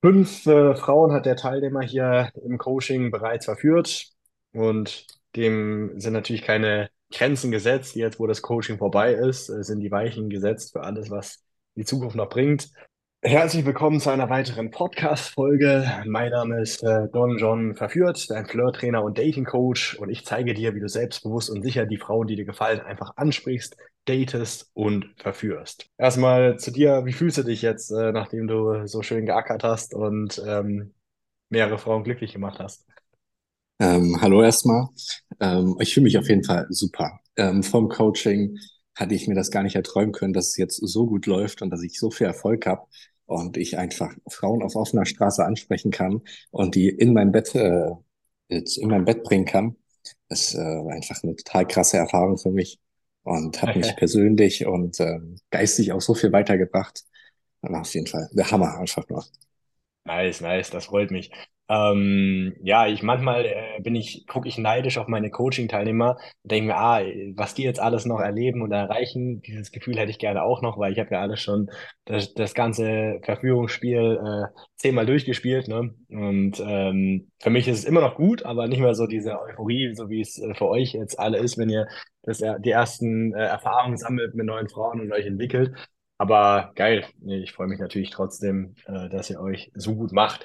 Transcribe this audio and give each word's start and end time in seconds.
Fünf 0.00 0.46
äh, 0.46 0.76
Frauen 0.76 1.12
hat 1.12 1.26
der 1.26 1.34
Teilnehmer 1.34 1.82
hier 1.82 2.30
im 2.44 2.56
Coaching 2.56 3.10
bereits 3.10 3.46
verführt 3.46 4.12
und 4.52 5.06
dem 5.34 5.98
sind 5.98 6.12
natürlich 6.12 6.42
keine 6.42 6.88
Grenzen 7.12 7.50
gesetzt. 7.50 7.96
Jetzt, 7.96 8.20
wo 8.20 8.28
das 8.28 8.40
Coaching 8.40 8.78
vorbei 8.78 9.12
ist, 9.12 9.48
äh, 9.48 9.64
sind 9.64 9.80
die 9.80 9.90
Weichen 9.90 10.30
gesetzt 10.30 10.72
für 10.72 10.82
alles, 10.82 11.10
was 11.10 11.42
die 11.74 11.84
Zukunft 11.84 12.14
noch 12.14 12.28
bringt. 12.28 12.70
Herzlich 13.22 13.66
willkommen 13.66 13.98
zu 13.98 14.10
einer 14.10 14.30
weiteren 14.30 14.70
Podcast-Folge. 14.70 16.04
Mein 16.06 16.30
Name 16.30 16.60
ist 16.62 16.84
äh, 16.84 17.08
Don 17.12 17.36
John 17.36 17.74
Verführt, 17.74 18.30
dein 18.30 18.46
Flirt-Trainer 18.46 19.02
und 19.02 19.18
Dating-Coach 19.18 19.96
und 19.96 20.10
ich 20.10 20.24
zeige 20.24 20.54
dir, 20.54 20.76
wie 20.76 20.80
du 20.80 20.88
selbstbewusst 20.88 21.50
und 21.50 21.64
sicher 21.64 21.86
die 21.86 21.98
Frauen, 21.98 22.28
die 22.28 22.36
dir 22.36 22.44
gefallen, 22.44 22.78
einfach 22.78 23.16
ansprichst, 23.16 23.76
datest 24.08 24.70
und 24.74 25.06
verführst. 25.16 25.90
Erstmal 25.98 26.58
zu 26.58 26.70
dir, 26.70 27.04
wie 27.04 27.12
fühlst 27.12 27.38
du 27.38 27.42
dich 27.42 27.62
jetzt, 27.62 27.90
äh, 27.90 28.12
nachdem 28.12 28.46
du 28.46 28.86
so 28.86 29.02
schön 29.02 29.26
geackert 29.26 29.64
hast 29.64 29.94
und 29.94 30.42
ähm, 30.46 30.94
mehrere 31.50 31.78
Frauen 31.78 32.04
glücklich 32.04 32.32
gemacht 32.32 32.58
hast? 32.58 32.86
Ähm, 33.80 34.20
hallo 34.20 34.42
erstmal. 34.42 34.88
Ähm, 35.40 35.76
ich 35.80 35.94
fühle 35.94 36.04
mich 36.04 36.18
auf 36.18 36.28
jeden 36.28 36.44
Fall 36.44 36.66
super. 36.70 37.20
Ähm, 37.36 37.62
vom 37.62 37.88
Coaching 37.88 38.58
hatte 38.96 39.14
ich 39.14 39.28
mir 39.28 39.34
das 39.34 39.50
gar 39.50 39.62
nicht 39.62 39.76
erträumen 39.76 40.12
können, 40.12 40.32
dass 40.32 40.48
es 40.48 40.56
jetzt 40.56 40.76
so 40.76 41.06
gut 41.06 41.26
läuft 41.26 41.62
und 41.62 41.70
dass 41.70 41.82
ich 41.82 41.98
so 41.98 42.10
viel 42.10 42.26
Erfolg 42.26 42.66
habe 42.66 42.82
und 43.26 43.56
ich 43.56 43.78
einfach 43.78 44.12
Frauen 44.28 44.62
auf 44.62 44.74
offener 44.74 45.04
Straße 45.04 45.44
ansprechen 45.44 45.90
kann 45.92 46.22
und 46.50 46.74
die 46.74 46.88
in 46.88 47.12
mein 47.12 47.30
Bett 47.30 47.54
äh, 47.54 47.90
jetzt 48.48 48.78
in 48.78 48.88
mein 48.88 49.04
Bett 49.04 49.22
bringen 49.22 49.44
kann. 49.44 49.76
Das 50.28 50.54
äh, 50.54 50.58
war 50.58 50.92
einfach 50.92 51.22
eine 51.22 51.36
total 51.36 51.66
krasse 51.66 51.98
Erfahrung 51.98 52.38
für 52.38 52.50
mich 52.50 52.80
und 53.22 53.62
hat 53.62 53.76
mich 53.76 53.96
persönlich 53.96 54.66
und 54.66 55.00
äh, 55.00 55.20
geistig 55.50 55.92
auch 55.92 56.00
so 56.00 56.14
viel 56.14 56.32
weitergebracht. 56.32 57.04
War 57.62 57.82
auf 57.82 57.94
jeden 57.94 58.06
Fall 58.06 58.28
der 58.32 58.50
Hammer 58.50 58.78
einfach 58.78 59.08
nur. 59.08 59.24
Nice, 60.04 60.40
nice, 60.40 60.70
das 60.70 60.86
freut 60.86 61.10
mich. 61.12 61.30
Ähm, 61.70 62.54
ja, 62.62 62.86
ich 62.86 63.02
manchmal 63.02 63.44
äh, 63.44 63.80
bin 63.82 63.94
ich, 63.94 64.26
gucke 64.26 64.48
ich 64.48 64.56
neidisch 64.56 64.96
auf 64.96 65.06
meine 65.06 65.30
Coaching-Teilnehmer 65.30 66.16
und 66.42 66.50
denke 66.50 66.68
mir, 66.68 66.76
ah, 66.76 67.02
was 67.34 67.54
die 67.54 67.62
jetzt 67.62 67.78
alles 67.80 68.06
noch 68.06 68.20
erleben 68.20 68.62
und 68.62 68.72
erreichen, 68.72 69.42
dieses 69.42 69.70
Gefühl 69.70 69.98
hätte 69.98 70.10
ich 70.10 70.18
gerne 70.18 70.42
auch 70.42 70.62
noch, 70.62 70.78
weil 70.78 70.92
ich 70.92 70.98
habe 70.98 71.10
ja 71.12 71.20
alles 71.20 71.40
schon 71.40 71.70
das, 72.06 72.32
das 72.32 72.54
ganze 72.54 73.20
Verführungsspiel 73.22 74.18
äh, 74.18 74.58
zehnmal 74.76 75.04
durchgespielt, 75.04 75.68
ne? 75.68 75.94
Und 76.08 76.58
ähm, 76.64 77.30
für 77.38 77.50
mich 77.50 77.68
ist 77.68 77.80
es 77.80 77.84
immer 77.84 78.00
noch 78.00 78.14
gut, 78.14 78.44
aber 78.44 78.66
nicht 78.66 78.80
mehr 78.80 78.94
so 78.94 79.06
diese 79.06 79.38
Euphorie, 79.38 79.94
so 79.94 80.08
wie 80.08 80.22
es 80.22 80.38
äh, 80.38 80.54
für 80.54 80.68
euch 80.68 80.94
jetzt 80.94 81.18
alle 81.18 81.38
ist, 81.38 81.58
wenn 81.58 81.68
ihr 81.68 81.86
das, 82.22 82.38
die 82.38 82.70
ersten 82.70 83.34
äh, 83.34 83.44
Erfahrungen 83.44 83.98
sammelt 83.98 84.34
mit 84.34 84.46
neuen 84.46 84.68
Frauen 84.68 85.00
und 85.00 85.12
euch 85.12 85.26
entwickelt. 85.26 85.74
Aber 86.18 86.72
geil, 86.74 87.06
ich 87.26 87.52
freue 87.52 87.68
mich 87.68 87.78
natürlich 87.78 88.10
trotzdem, 88.10 88.74
äh, 88.86 89.08
dass 89.08 89.30
ihr 89.30 89.40
euch 89.40 89.70
so 89.74 89.94
gut 89.94 90.12
macht. 90.12 90.44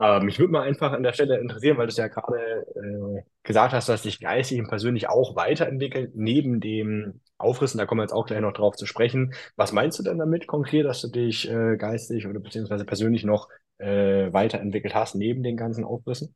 Äh, 0.00 0.20
mich 0.20 0.38
würde 0.38 0.52
mal 0.52 0.62
einfach 0.62 0.92
an 0.92 1.02
der 1.02 1.12
Stelle 1.12 1.38
interessieren, 1.38 1.76
weil 1.76 1.86
du 1.86 1.90
es 1.90 1.96
ja 1.98 2.08
gerade 2.08 2.38
äh, 2.74 3.22
gesagt 3.42 3.74
hast, 3.74 3.88
dass 3.88 4.02
dich 4.02 4.18
geistig 4.20 4.58
und 4.58 4.68
persönlich 4.68 5.08
auch 5.08 5.36
weiterentwickelt, 5.36 6.12
neben 6.14 6.60
dem 6.60 7.20
Aufrissen, 7.36 7.78
da 7.78 7.86
kommen 7.86 8.00
wir 8.00 8.04
jetzt 8.04 8.12
auch 8.12 8.26
gleich 8.26 8.40
noch 8.40 8.52
drauf 8.54 8.76
zu 8.76 8.86
sprechen. 8.86 9.34
Was 9.56 9.72
meinst 9.72 9.98
du 9.98 10.02
denn 10.02 10.18
damit 10.18 10.46
konkret, 10.46 10.86
dass 10.86 11.02
du 11.02 11.08
dich 11.08 11.50
äh, 11.50 11.76
geistig 11.76 12.26
oder 12.26 12.40
beziehungsweise 12.40 12.84
persönlich 12.86 13.24
noch 13.24 13.48
äh, 13.78 14.32
weiterentwickelt 14.32 14.94
hast, 14.94 15.16
neben 15.16 15.42
den 15.42 15.56
ganzen 15.56 15.84
Aufrissen? 15.84 16.34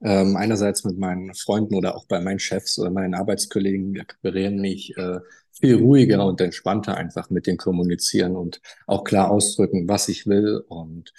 Ähm, 0.00 0.36
einerseits 0.36 0.84
mit 0.84 0.98
meinen 0.98 1.34
Freunden 1.34 1.74
oder 1.76 1.96
auch 1.96 2.06
bei 2.06 2.20
meinen 2.20 2.38
Chefs 2.40 2.78
oder 2.78 2.90
meinen 2.90 3.14
Arbeitskollegen 3.14 4.00
akquirieren 4.00 4.60
mich 4.60 4.96
äh, 4.96 5.20
viel 5.52 5.76
ruhiger 5.76 6.24
und 6.26 6.40
entspannter 6.40 6.96
einfach 6.96 7.30
mit 7.30 7.46
dem 7.46 7.56
kommunizieren 7.56 8.36
und 8.36 8.60
auch 8.86 9.04
klar 9.04 9.30
ausdrücken, 9.30 9.88
was 9.88 10.08
ich 10.08 10.26
will. 10.26 10.64
Und 10.68 11.12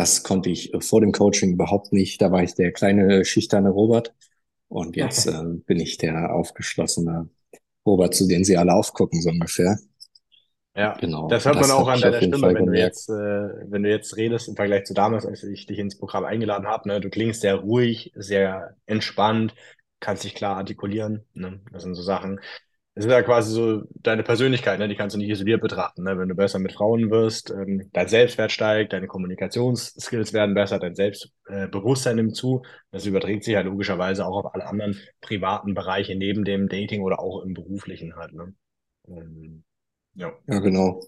das 0.00 0.22
konnte 0.22 0.48
ich 0.48 0.72
vor 0.80 1.02
dem 1.02 1.12
Coaching 1.12 1.52
überhaupt 1.52 1.92
nicht. 1.92 2.22
Da 2.22 2.32
war 2.32 2.42
ich 2.42 2.54
der 2.54 2.72
kleine, 2.72 3.22
schüchterne 3.26 3.68
Robert. 3.68 4.14
Und 4.68 4.96
jetzt 4.96 5.26
äh, 5.26 5.42
bin 5.66 5.78
ich 5.78 5.98
der 5.98 6.32
aufgeschlossene 6.32 7.28
Robert, 7.84 8.14
zu 8.14 8.26
dem 8.26 8.42
sie 8.42 8.56
alle 8.56 8.72
aufgucken, 8.72 9.20
so 9.20 9.28
ungefähr. 9.28 9.78
Ja, 10.74 10.96
genau. 10.98 11.28
Das 11.28 11.44
hört 11.44 11.60
man 11.60 11.70
auch 11.70 11.86
an 11.86 12.00
deiner 12.00 12.16
Stimme, 12.16 12.54
wenn 12.54 12.64
du 12.64 12.72
jetzt, 12.72 13.10
äh, 13.10 13.12
wenn 13.12 13.82
du 13.82 13.90
jetzt 13.90 14.16
redest 14.16 14.48
im 14.48 14.56
Vergleich 14.56 14.84
zu 14.84 14.94
damals, 14.94 15.26
als 15.26 15.44
ich 15.44 15.66
dich 15.66 15.78
ins 15.78 15.98
Programm 15.98 16.24
eingeladen 16.24 16.66
habe. 16.66 16.88
Ne? 16.88 17.00
Du 17.00 17.10
klingst 17.10 17.42
sehr 17.42 17.56
ruhig, 17.56 18.10
sehr 18.14 18.76
entspannt, 18.86 19.54
kannst 19.98 20.24
dich 20.24 20.34
klar 20.34 20.56
artikulieren. 20.56 21.26
Ne? 21.34 21.60
Das 21.72 21.82
sind 21.82 21.94
so 21.94 22.02
Sachen. 22.02 22.40
Das 22.94 23.04
ist 23.04 23.10
ja 23.10 23.22
quasi 23.22 23.52
so 23.52 23.84
deine 23.94 24.24
Persönlichkeit, 24.24 24.78
ne? 24.80 24.88
die 24.88 24.96
kannst 24.96 25.14
du 25.14 25.18
nicht 25.18 25.30
isoliert 25.30 25.60
betrachten. 25.60 26.02
Ne? 26.02 26.18
Wenn 26.18 26.28
du 26.28 26.34
besser 26.34 26.58
mit 26.58 26.72
Frauen 26.72 27.10
wirst, 27.10 27.50
ähm, 27.50 27.88
dein 27.92 28.08
Selbstwert 28.08 28.50
steigt, 28.50 28.92
deine 28.92 29.06
Kommunikationsskills 29.06 30.32
werden 30.32 30.54
besser, 30.54 30.80
dein 30.80 30.96
Selbstbewusstsein 30.96 32.16
nimmt 32.16 32.34
zu. 32.34 32.62
Das 32.90 33.06
überträgt 33.06 33.44
sich 33.44 33.54
ja 33.54 33.60
logischerweise 33.60 34.26
auch 34.26 34.44
auf 34.44 34.54
alle 34.54 34.66
anderen 34.66 34.98
privaten 35.20 35.74
Bereiche 35.74 36.16
neben 36.16 36.44
dem 36.44 36.68
Dating 36.68 37.02
oder 37.02 37.20
auch 37.20 37.42
im 37.44 37.54
beruflichen 37.54 38.16
halt. 38.16 38.32
Ne? 38.32 38.54
Ähm, 39.06 39.62
ja. 40.14 40.32
Ja, 40.48 40.58
genau. 40.58 41.00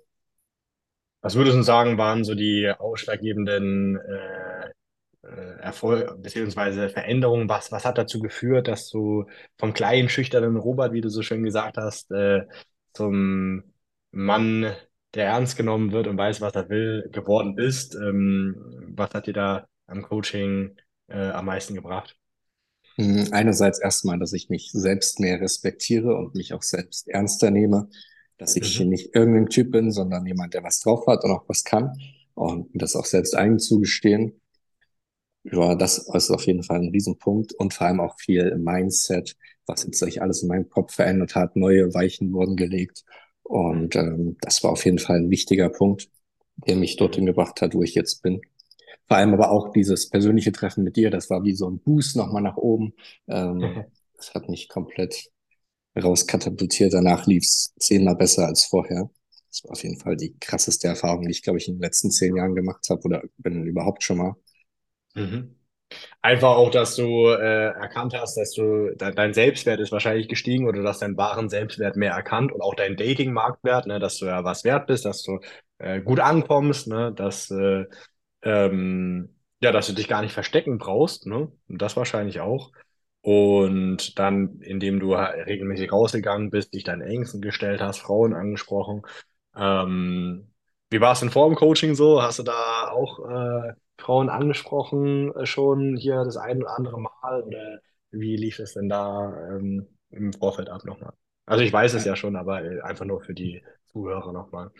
Was 1.20 1.34
würdest 1.34 1.56
du 1.56 1.62
sagen, 1.62 1.98
waren 1.98 2.24
so 2.24 2.34
die 2.36 2.70
ausschlaggebenden 2.70 3.96
äh, 3.96 4.70
Erfolg 5.22 6.22
beziehungsweise 6.22 6.88
Veränderungen? 6.88 7.48
Was, 7.48 7.72
was 7.72 7.84
hat 7.84 7.98
dazu 7.98 8.20
geführt, 8.20 8.68
dass 8.68 8.88
du 8.88 9.26
vom 9.58 9.72
kleinen, 9.72 10.08
schüchternen 10.08 10.56
Robert, 10.56 10.92
wie 10.92 11.00
du 11.00 11.08
so 11.08 11.22
schön 11.22 11.42
gesagt 11.42 11.76
hast, 11.76 12.10
äh, 12.10 12.42
zum 12.92 13.64
Mann, 14.10 14.72
der 15.14 15.26
ernst 15.26 15.56
genommen 15.56 15.92
wird 15.92 16.06
und 16.06 16.18
weiß, 16.18 16.40
was 16.40 16.54
er 16.54 16.68
will, 16.68 17.08
geworden 17.12 17.54
bist? 17.54 17.94
Ähm, 17.94 18.56
was 18.94 19.14
hat 19.14 19.26
dir 19.26 19.34
da 19.34 19.66
am 19.86 20.02
Coaching 20.02 20.76
äh, 21.08 21.30
am 21.30 21.46
meisten 21.46 21.74
gebracht? 21.74 22.16
Hm, 22.96 23.28
einerseits 23.32 23.78
erstmal, 23.78 24.18
dass 24.18 24.32
ich 24.32 24.50
mich 24.50 24.70
selbst 24.72 25.20
mehr 25.20 25.40
respektiere 25.40 26.14
und 26.14 26.34
mich 26.34 26.52
auch 26.52 26.62
selbst 26.62 27.08
ernster 27.08 27.50
nehme 27.50 27.88
dass 28.42 28.56
ich 28.56 28.80
mhm. 28.80 28.88
nicht 28.88 29.14
irgendein 29.14 29.48
Typ 29.48 29.70
bin, 29.70 29.90
sondern 29.92 30.26
jemand, 30.26 30.54
der 30.54 30.64
was 30.64 30.80
drauf 30.80 31.06
hat 31.06 31.24
und 31.24 31.30
auch 31.30 31.44
was 31.48 31.64
kann 31.64 31.92
und 32.34 32.68
das 32.74 32.96
auch 32.96 33.06
selbst 33.06 33.36
zugestehen. 33.58 34.40
Ja, 35.44 35.74
das 35.74 35.98
ist 35.98 36.30
auf 36.30 36.46
jeden 36.46 36.62
Fall 36.62 36.78
ein 36.80 36.90
Riesenpunkt 36.90 37.52
und 37.54 37.74
vor 37.74 37.86
allem 37.86 38.00
auch 38.00 38.18
viel 38.20 38.56
Mindset, 38.56 39.36
was 39.66 39.84
jetzt 39.84 39.98
sich 39.98 40.22
alles 40.22 40.42
in 40.42 40.48
meinem 40.48 40.68
Kopf 40.68 40.94
verändert 40.94 41.34
hat. 41.34 41.56
Neue 41.56 41.92
Weichen 41.94 42.32
wurden 42.32 42.56
gelegt 42.56 43.04
und 43.42 43.96
ähm, 43.96 44.36
das 44.40 44.62
war 44.62 44.70
auf 44.72 44.84
jeden 44.84 44.98
Fall 44.98 45.16
ein 45.16 45.30
wichtiger 45.30 45.68
Punkt, 45.68 46.08
der 46.66 46.76
mich 46.76 46.96
dorthin 46.96 47.26
gebracht 47.26 47.60
hat, 47.60 47.74
wo 47.74 47.82
ich 47.82 47.94
jetzt 47.94 48.22
bin. 48.22 48.40
Vor 49.08 49.16
allem 49.16 49.34
aber 49.34 49.50
auch 49.50 49.72
dieses 49.72 50.08
persönliche 50.08 50.52
Treffen 50.52 50.84
mit 50.84 50.96
dir, 50.96 51.10
das 51.10 51.28
war 51.28 51.42
wie 51.44 51.54
so 51.54 51.68
ein 51.68 51.80
Boost 51.80 52.16
nochmal 52.16 52.42
nach 52.42 52.56
oben. 52.56 52.94
Ähm, 53.28 53.56
mhm. 53.58 53.84
Das 54.16 54.34
hat 54.34 54.48
mich 54.48 54.68
komplett 54.68 55.32
rauskatapultiert. 55.96 56.92
Danach 56.94 57.26
lief 57.26 57.42
es 57.44 57.74
zehnmal 57.78 58.16
besser 58.16 58.46
als 58.46 58.64
vorher. 58.64 59.10
Das 59.50 59.64
war 59.64 59.72
auf 59.72 59.82
jeden 59.82 59.98
Fall 59.98 60.16
die 60.16 60.36
krasseste 60.38 60.88
Erfahrung, 60.88 61.24
die 61.24 61.32
ich, 61.32 61.42
glaube 61.42 61.58
ich, 61.58 61.68
in 61.68 61.74
den 61.74 61.82
letzten 61.82 62.10
zehn 62.12 62.36
Jahren 62.36 62.54
gemacht 62.54 62.86
habe 62.88 63.02
oder 63.02 63.22
bin 63.38 63.66
überhaupt 63.66 64.02
schon 64.04 64.18
mal. 64.18 64.36
Mhm. 65.14 65.56
Einfach 66.22 66.50
auch, 66.56 66.70
dass 66.70 66.96
du 66.96 67.28
äh, 67.28 67.68
erkannt 67.70 68.14
hast, 68.14 68.36
dass 68.36 68.52
du 68.52 68.90
de 68.96 69.14
dein 69.14 69.34
Selbstwert 69.34 69.80
ist 69.80 69.92
wahrscheinlich 69.92 70.28
gestiegen 70.28 70.68
oder 70.68 70.82
dass 70.82 71.00
dein 71.00 71.16
wahren 71.16 71.48
Selbstwert 71.50 71.96
mehr 71.96 72.12
erkannt 72.12 72.52
und 72.52 72.62
auch 72.62 72.74
dein 72.74 72.96
Dating-Marktwert, 72.96 73.86
ne, 73.86 74.00
dass 74.00 74.18
du 74.18 74.26
ja 74.26 74.44
was 74.44 74.64
wert 74.64 74.86
bist, 74.88 75.04
dass 75.06 75.22
du 75.22 75.40
äh, 75.78 76.00
gut 76.02 76.20
ankommst, 76.20 76.88
ne, 76.88 77.12
dass 77.14 77.50
äh, 77.50 77.86
ähm, 78.42 79.36
ja, 79.62 79.72
dass 79.72 79.88
du 79.88 79.94
dich 79.94 80.08
gar 80.08 80.22
nicht 80.22 80.32
verstecken 80.34 80.78
brauchst, 80.78 81.26
ne, 81.26 81.52
das 81.68 81.96
wahrscheinlich 81.96 82.40
auch. 82.40 82.72
Und 83.22 84.18
dann, 84.18 84.60
indem 84.62 85.00
du 85.00 85.14
regelmäßig 85.14 85.92
rausgegangen 85.92 86.50
bist, 86.50 86.74
dich 86.74 86.84
deinen 86.84 87.02
Ängsten 87.02 87.40
gestellt 87.42 87.80
hast, 87.80 87.98
Frauen 88.00 88.34
angesprochen. 88.34 89.02
Ähm, 89.56 90.52
wie 90.90 91.00
war 91.00 91.12
es 91.12 91.20
denn 91.20 91.30
vor 91.30 91.48
dem 91.48 91.56
Coaching 91.56 91.94
so? 91.94 92.22
Hast 92.22 92.38
du 92.40 92.42
da 92.44 92.90
auch 92.90 93.20
äh, 93.28 93.74
Frauen 94.02 94.28
angesprochen 94.28 95.34
äh, 95.36 95.46
schon 95.46 95.96
hier 95.96 96.24
das 96.24 96.36
ein 96.36 96.58
oder 96.62 96.76
andere 96.76 97.00
Mal? 97.00 97.42
Oder 97.42 97.80
wie 98.10 98.36
lief 98.36 98.58
es 98.58 98.74
denn 98.74 98.88
da 98.88 99.32
ähm, 99.50 99.86
im 100.10 100.32
Vorfeld 100.32 100.68
ab 100.68 100.84
nochmal? 100.84 101.12
Also 101.46 101.64
ich 101.64 101.72
weiß 101.72 101.94
es 101.94 102.04
ja 102.04 102.16
schon, 102.16 102.36
aber 102.36 102.64
äh, 102.64 102.80
einfach 102.82 103.04
nur 103.04 103.20
für 103.20 103.34
die 103.34 103.62
Zuhörer 103.86 104.32
nochmal. 104.32 104.70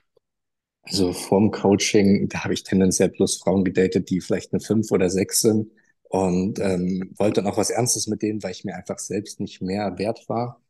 Also 0.85 1.13
vorm 1.13 1.53
Coaching, 1.53 2.29
da 2.29 2.43
habe 2.43 2.55
ich 2.55 2.65
tendenziell 2.65 3.09
bloß 3.09 3.39
Frauen 3.39 3.65
gedatet, 3.65 4.11
die 4.11 4.21
vielleicht 4.21 4.53
eine 4.53 4.61
fünf 4.61 4.91
oder 4.91 5.09
sechs 5.09 5.41
sind 5.41 5.71
und 6.05 6.59
ähm, 6.59 7.13
wollte 7.17 7.41
dann 7.41 7.51
auch 7.51 7.57
was 7.57 7.71
Ernstes 7.71 8.09
mit 8.09 8.23
denen, 8.23 8.43
weil 8.43 8.51
ich 8.51 8.65
mir 8.65 8.75
einfach 8.75 8.99
selbst 8.99 9.39
nicht 9.39 9.63
mehr 9.63 9.97
wert 9.99 10.29
war. 10.29 10.61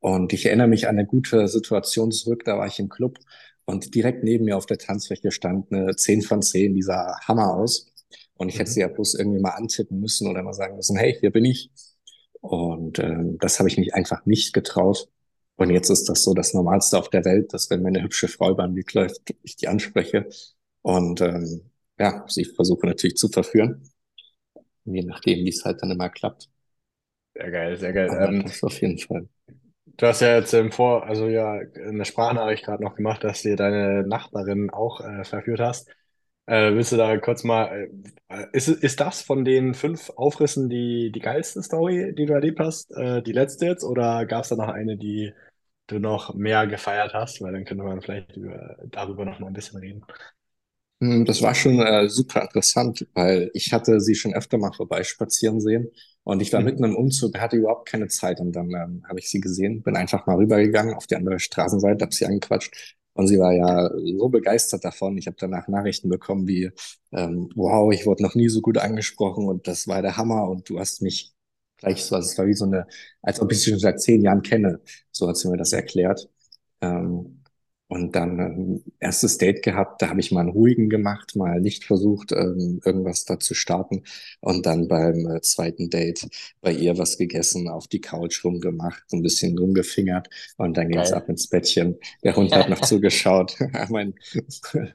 Und 0.00 0.32
ich 0.32 0.46
erinnere 0.46 0.68
mich 0.68 0.88
an 0.88 0.98
eine 0.98 1.06
gute 1.06 1.46
Situation 1.46 2.10
zurück, 2.10 2.44
da 2.46 2.56
war 2.56 2.66
ich 2.66 2.78
im 2.78 2.88
Club 2.88 3.18
und 3.70 3.94
direkt 3.94 4.24
neben 4.24 4.46
mir 4.46 4.56
auf 4.56 4.66
der 4.66 4.78
Tanzfläche 4.78 5.30
stand 5.30 5.72
eine 5.72 5.94
10 5.94 6.22
von 6.22 6.42
10, 6.42 6.74
die 6.74 6.82
sah 6.82 7.16
Hammer 7.26 7.54
aus. 7.54 7.89
Und 8.40 8.48
ich 8.48 8.58
hätte 8.58 8.70
mhm. 8.70 8.74
sie 8.74 8.80
ja 8.80 8.88
bloß 8.88 9.14
irgendwie 9.16 9.40
mal 9.40 9.50
antippen 9.50 10.00
müssen 10.00 10.26
oder 10.26 10.42
mal 10.42 10.54
sagen 10.54 10.76
müssen, 10.76 10.96
hey, 10.96 11.14
hier 11.20 11.30
bin 11.30 11.44
ich. 11.44 11.70
Und 12.40 12.98
ähm, 12.98 13.36
das 13.38 13.58
habe 13.58 13.68
ich 13.68 13.76
mich 13.76 13.94
einfach 13.94 14.24
nicht 14.24 14.54
getraut. 14.54 15.08
Und 15.56 15.70
jetzt 15.70 15.90
ist 15.90 16.08
das 16.08 16.24
so 16.24 16.32
das 16.32 16.54
Normalste 16.54 16.98
auf 16.98 17.10
der 17.10 17.24
Welt, 17.26 17.52
dass 17.52 17.68
wenn 17.68 17.82
mir 17.82 17.88
eine 17.88 18.02
hübsche 18.02 18.28
Frau 18.28 18.50
über 18.50 18.66
den 18.66 18.76
Weg 18.76 18.94
läuft, 18.94 19.20
ich 19.42 19.56
die 19.56 19.68
anspreche. 19.68 20.26
Und 20.82 21.20
ähm, 21.20 21.70
ja, 21.98 22.24
ich 22.34 22.52
versuche 22.54 22.86
natürlich 22.86 23.16
zu 23.16 23.28
verführen. 23.28 23.82
Je 24.86 25.02
nachdem, 25.02 25.44
wie 25.44 25.50
es 25.50 25.64
halt 25.64 25.82
dann 25.82 25.90
immer 25.90 26.08
klappt. 26.08 26.48
Sehr 27.34 27.50
geil, 27.50 27.76
sehr 27.78 27.92
geil. 27.92 28.10
Aber 28.10 28.28
Ähm, 28.28 28.42
das 28.44 28.62
auf 28.62 28.80
jeden 28.80 28.98
Fall. 28.98 29.28
du 29.86 30.06
hast 30.06 30.20
ja 30.20 30.36
jetzt 30.36 30.54
im 30.54 30.72
Vor, 30.72 31.06
also 31.06 31.28
ja, 31.28 31.52
eine 31.52 32.04
Sprachnachricht 32.04 32.64
gerade 32.64 32.82
noch 32.82 32.96
gemacht, 32.96 33.24
dass 33.24 33.42
dir 33.42 33.56
deine 33.56 34.06
Nachbarin 34.06 34.70
auch 34.70 35.00
äh, 35.00 35.24
verführt 35.24 35.60
hast. 35.60 35.90
Äh, 36.50 36.74
willst 36.74 36.90
du 36.92 36.96
da 36.96 37.16
kurz 37.18 37.44
mal, 37.44 37.90
äh, 38.28 38.46
ist, 38.52 38.68
ist 38.68 38.98
das 39.00 39.22
von 39.22 39.44
den 39.44 39.74
fünf 39.74 40.10
Aufrissen 40.16 40.68
die, 40.68 41.12
die 41.12 41.20
geilste 41.20 41.62
Story, 41.62 42.12
die 42.14 42.26
du 42.26 42.32
erlebt 42.34 42.58
hast, 42.60 42.90
äh, 42.92 43.22
die 43.22 43.32
letzte 43.32 43.66
jetzt, 43.66 43.84
oder 43.84 44.26
gab 44.26 44.42
es 44.44 44.48
da 44.50 44.56
noch 44.56 44.68
eine, 44.68 44.96
die 44.96 45.32
du 45.88 46.00
noch 46.00 46.34
mehr 46.34 46.66
gefeiert 46.66 47.14
hast? 47.14 47.40
Weil 47.42 47.52
dann 47.52 47.64
könnte 47.66 47.84
man 47.84 48.02
vielleicht 48.02 48.36
über, 48.36 48.78
darüber 48.90 49.24
noch 49.26 49.38
mal 49.40 49.48
ein 49.48 49.52
bisschen 49.54 49.78
reden. 49.80 50.04
Hm, 51.00 51.24
Das 51.24 51.40
war 51.42 51.54
schon 51.54 51.80
äh, 51.80 52.08
super 52.08 52.42
interessant, 52.42 53.06
weil 53.14 53.50
ich 53.54 53.72
hatte 53.72 54.00
sie 54.00 54.14
schon 54.14 54.34
öfter 54.34 54.58
mal 54.58 54.72
vorbeispazieren 54.72 55.60
sehen 55.60 55.88
und 56.24 56.42
ich 56.42 56.52
war 56.52 56.60
Mhm. 56.60 56.62
mitten 56.62 56.84
im 56.84 56.94
Umzug, 56.96 57.38
hatte 57.40 57.56
überhaupt 57.56 57.88
keine 57.88 58.08
Zeit 58.08 58.40
und 58.40 58.52
dann 58.52 58.70
ähm, 58.70 59.02
habe 59.08 59.18
ich 59.18 59.30
sie 59.30 59.40
gesehen, 59.40 59.82
bin 59.82 59.96
einfach 59.96 60.26
mal 60.26 60.36
rübergegangen 60.36 60.94
auf 60.94 61.06
die 61.06 61.16
andere 61.16 61.38
Straßenseite, 61.38 62.02
habe 62.04 62.14
sie 62.14 62.26
angequatscht 62.26 62.96
und 63.14 63.26
sie 63.26 63.38
war 63.38 63.52
ja 63.52 63.90
so 64.18 64.28
begeistert 64.28 64.84
davon. 64.84 65.18
Ich 65.18 65.26
habe 65.26 65.36
danach 65.38 65.68
Nachrichten 65.68 66.08
bekommen 66.08 66.46
wie, 66.48 66.70
ähm, 67.12 67.50
wow, 67.54 67.92
ich 67.92 68.06
wurde 68.06 68.22
noch 68.22 68.34
nie 68.34 68.48
so 68.48 68.60
gut 68.60 68.78
angesprochen 68.78 69.46
und 69.48 69.66
das 69.68 69.88
war 69.88 70.02
der 70.02 70.16
Hammer 70.16 70.48
und 70.48 70.68
du 70.68 70.78
hast 70.78 71.02
mich 71.02 71.34
gleich 71.78 72.04
so, 72.04 72.14
also 72.16 72.28
es 72.28 72.38
war 72.38 72.46
wie 72.46 72.54
so 72.54 72.64
eine, 72.66 72.86
als 73.22 73.40
ob 73.40 73.50
ich 73.52 73.62
sie 73.62 73.70
schon 73.70 73.78
seit 73.80 74.00
zehn 74.00 74.22
Jahren 74.22 74.42
kenne, 74.42 74.80
so 75.10 75.28
hat 75.28 75.36
sie 75.36 75.48
mir 75.48 75.56
das 75.56 75.72
erklärt. 75.72 76.28
Ähm, 76.80 77.39
und 77.90 78.14
dann 78.14 78.38
ähm, 78.38 78.84
erstes 79.00 79.36
Date 79.36 79.64
gehabt, 79.64 80.00
da 80.00 80.10
habe 80.10 80.20
ich 80.20 80.30
mal 80.30 80.42
einen 80.42 80.50
ruhigen 80.50 80.88
gemacht, 80.88 81.34
mal 81.34 81.60
nicht 81.60 81.84
versucht, 81.84 82.30
ähm, 82.30 82.80
irgendwas 82.84 83.24
da 83.24 83.40
zu 83.40 83.52
starten. 83.54 84.04
Und 84.40 84.64
dann 84.64 84.86
beim 84.86 85.26
äh, 85.26 85.40
zweiten 85.40 85.90
Date 85.90 86.28
bei 86.60 86.72
ihr 86.72 86.98
was 86.98 87.18
gegessen, 87.18 87.68
auf 87.68 87.88
die 87.88 88.00
Couch 88.00 88.44
rumgemacht, 88.44 89.02
so 89.08 89.16
ein 89.16 89.22
bisschen 89.22 89.58
rumgefingert 89.58 90.28
und 90.56 90.76
dann 90.76 90.88
ging's 90.88 91.10
ab 91.10 91.24
Geil. 91.24 91.30
ins 91.30 91.48
Bettchen. 91.48 91.96
Der 92.22 92.36
Hund 92.36 92.54
hat 92.54 92.68
noch 92.68 92.80
zugeschaut. 92.82 93.56
Ich 93.58 93.88
mein, 93.90 94.14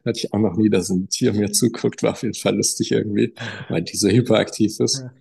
hatte 0.05 0.17
ich 0.17 0.33
auch 0.33 0.39
noch 0.39 0.55
nie, 0.55 0.69
dass 0.69 0.89
ein 0.89 1.09
Tier 1.09 1.33
mir 1.33 1.51
zuguckt, 1.51 2.01
war 2.01 2.13
auf 2.13 2.23
jeden 2.23 2.33
Fall 2.33 2.55
lustig 2.55 2.93
irgendwie, 2.93 3.33
weil 3.67 3.81
die 3.81 3.97
so 3.97 4.07
hyperaktiv 4.07 4.79
ist. 4.79 5.03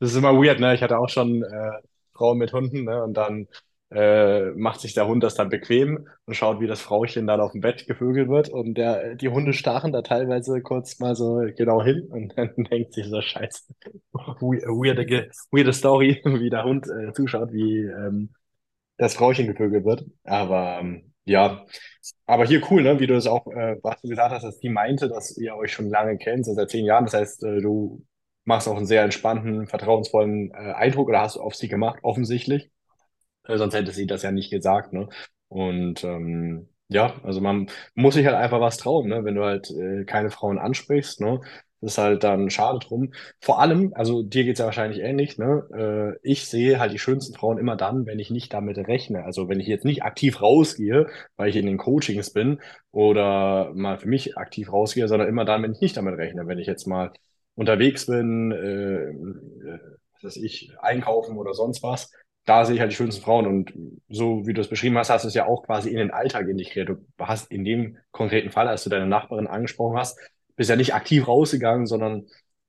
Das 0.00 0.10
ist 0.10 0.16
immer 0.16 0.32
weird, 0.34 0.58
ne? 0.60 0.74
Ich 0.74 0.82
hatte 0.82 0.98
auch 0.98 1.08
schon 1.08 1.42
äh, 1.42 1.70
Frauen 2.12 2.38
mit 2.38 2.52
Hunden, 2.52 2.84
ne? 2.84 3.02
Und 3.02 3.14
dann 3.14 3.46
äh, 3.90 4.50
macht 4.52 4.80
sich 4.80 4.94
der 4.94 5.06
Hund 5.06 5.22
das 5.22 5.34
dann 5.34 5.48
bequem 5.48 6.06
und 6.26 6.34
schaut, 6.34 6.60
wie 6.60 6.66
das 6.66 6.80
Frauchen 6.80 7.26
dann 7.26 7.40
auf 7.40 7.52
dem 7.52 7.60
Bett 7.62 7.86
gevögelt 7.86 8.28
wird. 8.28 8.48
Und 8.50 8.74
der, 8.74 9.14
die 9.14 9.28
Hunde 9.28 9.52
starren 9.54 9.92
da 9.92 10.02
teilweise 10.02 10.60
kurz 10.62 10.98
mal 11.00 11.14
so 11.16 11.42
genau 11.56 11.82
hin 11.82 12.06
und 12.10 12.32
dann 12.36 12.54
denkt 12.70 12.92
sich 12.94 13.06
so, 13.06 13.20
Scheiße, 13.20 13.62
we- 14.12 14.62
weirde, 14.66 15.30
weirde 15.50 15.72
Story, 15.72 16.20
wie 16.24 16.50
der 16.50 16.64
Hund 16.64 16.86
äh, 16.88 17.12
zuschaut, 17.12 17.52
wie 17.52 17.78
ähm, 17.80 18.30
das 18.96 19.14
Frauchen 19.14 19.46
gevögelt 19.46 19.84
wird. 19.84 20.04
Aber 20.24 20.78
ähm, 20.80 21.12
ja, 21.24 21.64
aber 22.26 22.46
hier 22.46 22.62
cool, 22.70 22.82
ne? 22.82 23.00
Wie 23.00 23.06
du 23.06 23.14
das 23.14 23.26
auch, 23.26 23.46
äh, 23.48 23.76
was 23.82 24.00
du 24.02 24.08
gesagt 24.08 24.32
hast, 24.32 24.44
dass 24.44 24.58
die 24.60 24.68
meinte, 24.70 25.08
dass 25.08 25.36
ihr 25.38 25.54
euch 25.56 25.72
schon 25.72 25.90
lange 25.90 26.18
kennt, 26.18 26.46
so 26.46 26.54
seit 26.54 26.70
zehn 26.70 26.84
Jahren. 26.86 27.04
Das 27.04 27.14
heißt, 27.14 27.44
äh, 27.44 27.60
du 27.60 28.04
machst 28.44 28.68
auch 28.68 28.76
einen 28.76 28.86
sehr 28.86 29.02
entspannten, 29.04 29.66
vertrauensvollen 29.66 30.50
äh, 30.52 30.72
Eindruck 30.74 31.08
oder 31.08 31.20
hast 31.20 31.36
du 31.36 31.40
auf 31.42 31.54
sie 31.54 31.68
gemacht, 31.68 32.00
offensichtlich. 32.02 32.70
Äh, 33.48 33.58
sonst 33.58 33.74
hätte 33.74 33.92
sie 33.92 34.06
das 34.06 34.22
ja 34.22 34.32
nicht 34.32 34.50
gesagt, 34.50 34.92
ne? 34.92 35.08
Und 35.48 36.04
ähm, 36.04 36.68
ja, 36.88 37.14
also 37.24 37.40
man 37.40 37.68
muss 37.94 38.14
sich 38.14 38.26
halt 38.26 38.36
einfach 38.36 38.60
was 38.60 38.76
trauen, 38.78 39.08
ne? 39.08 39.24
Wenn 39.24 39.34
du 39.34 39.44
halt 39.44 39.70
äh, 39.70 40.04
keine 40.04 40.30
Frauen 40.30 40.58
ansprichst, 40.58 41.20
ne? 41.20 41.40
Das 41.80 41.92
ist 41.92 41.98
halt 41.98 42.24
dann 42.24 42.50
schade 42.50 42.80
drum. 42.80 43.12
Vor 43.40 43.60
allem, 43.60 43.92
also 43.94 44.22
dir 44.24 44.42
geht's 44.44 44.58
ja 44.58 44.64
wahrscheinlich 44.66 45.00
ähnlich, 45.00 45.38
ne? 45.38 46.16
Äh, 46.22 46.28
ich 46.28 46.46
sehe 46.46 46.80
halt 46.80 46.92
die 46.92 46.98
schönsten 46.98 47.34
Frauen 47.34 47.58
immer 47.58 47.76
dann, 47.76 48.06
wenn 48.06 48.18
ich 48.18 48.30
nicht 48.30 48.52
damit 48.52 48.78
rechne. 48.78 49.24
Also 49.24 49.48
wenn 49.48 49.60
ich 49.60 49.68
jetzt 49.68 49.84
nicht 49.84 50.02
aktiv 50.02 50.42
rausgehe, 50.42 51.06
weil 51.36 51.48
ich 51.50 51.56
in 51.56 51.66
den 51.66 51.78
Coachings 51.78 52.30
bin 52.32 52.60
oder 52.90 53.72
mal 53.74 53.98
für 53.98 54.08
mich 54.08 54.36
aktiv 54.36 54.72
rausgehe, 54.72 55.08
sondern 55.08 55.28
immer 55.28 55.44
dann, 55.44 55.62
wenn 55.62 55.72
ich 55.72 55.80
nicht 55.80 55.96
damit 55.96 56.16
rechne. 56.18 56.46
Wenn 56.48 56.58
ich 56.58 56.66
jetzt 56.66 56.86
mal 56.86 57.12
unterwegs 57.54 58.06
bin, 58.06 58.52
äh, 58.52 59.10
äh, 59.10 59.78
was 60.14 60.24
weiß 60.24 60.36
ich, 60.38 60.72
einkaufen 60.80 61.36
oder 61.38 61.54
sonst 61.54 61.82
was 61.82 62.10
da 62.48 62.64
sehe 62.64 62.76
ich 62.76 62.80
halt 62.80 62.90
die 62.90 62.96
schönsten 62.96 63.22
Frauen. 63.22 63.46
Und 63.46 63.74
so 64.08 64.46
wie 64.46 64.54
du 64.54 64.62
es 64.62 64.68
beschrieben 64.68 64.96
hast, 64.96 65.10
hast 65.10 65.24
du 65.24 65.28
es 65.28 65.34
ja 65.34 65.46
auch 65.46 65.64
quasi 65.64 65.90
in 65.90 65.98
den 65.98 66.10
Alltag 66.10 66.48
integriert. 66.48 66.88
Du 66.88 66.96
hast 67.18 67.50
in 67.50 67.62
dem 67.64 67.98
konkreten 68.10 68.50
Fall, 68.50 68.68
als 68.68 68.84
du 68.84 68.90
deine 68.90 69.06
Nachbarin 69.06 69.46
angesprochen 69.46 69.98
hast, 69.98 70.18
bist 70.56 70.70
ja 70.70 70.76
nicht 70.76 70.94
aktiv 70.94 71.28
rausgegangen, 71.28 71.86
sondern 71.86 72.26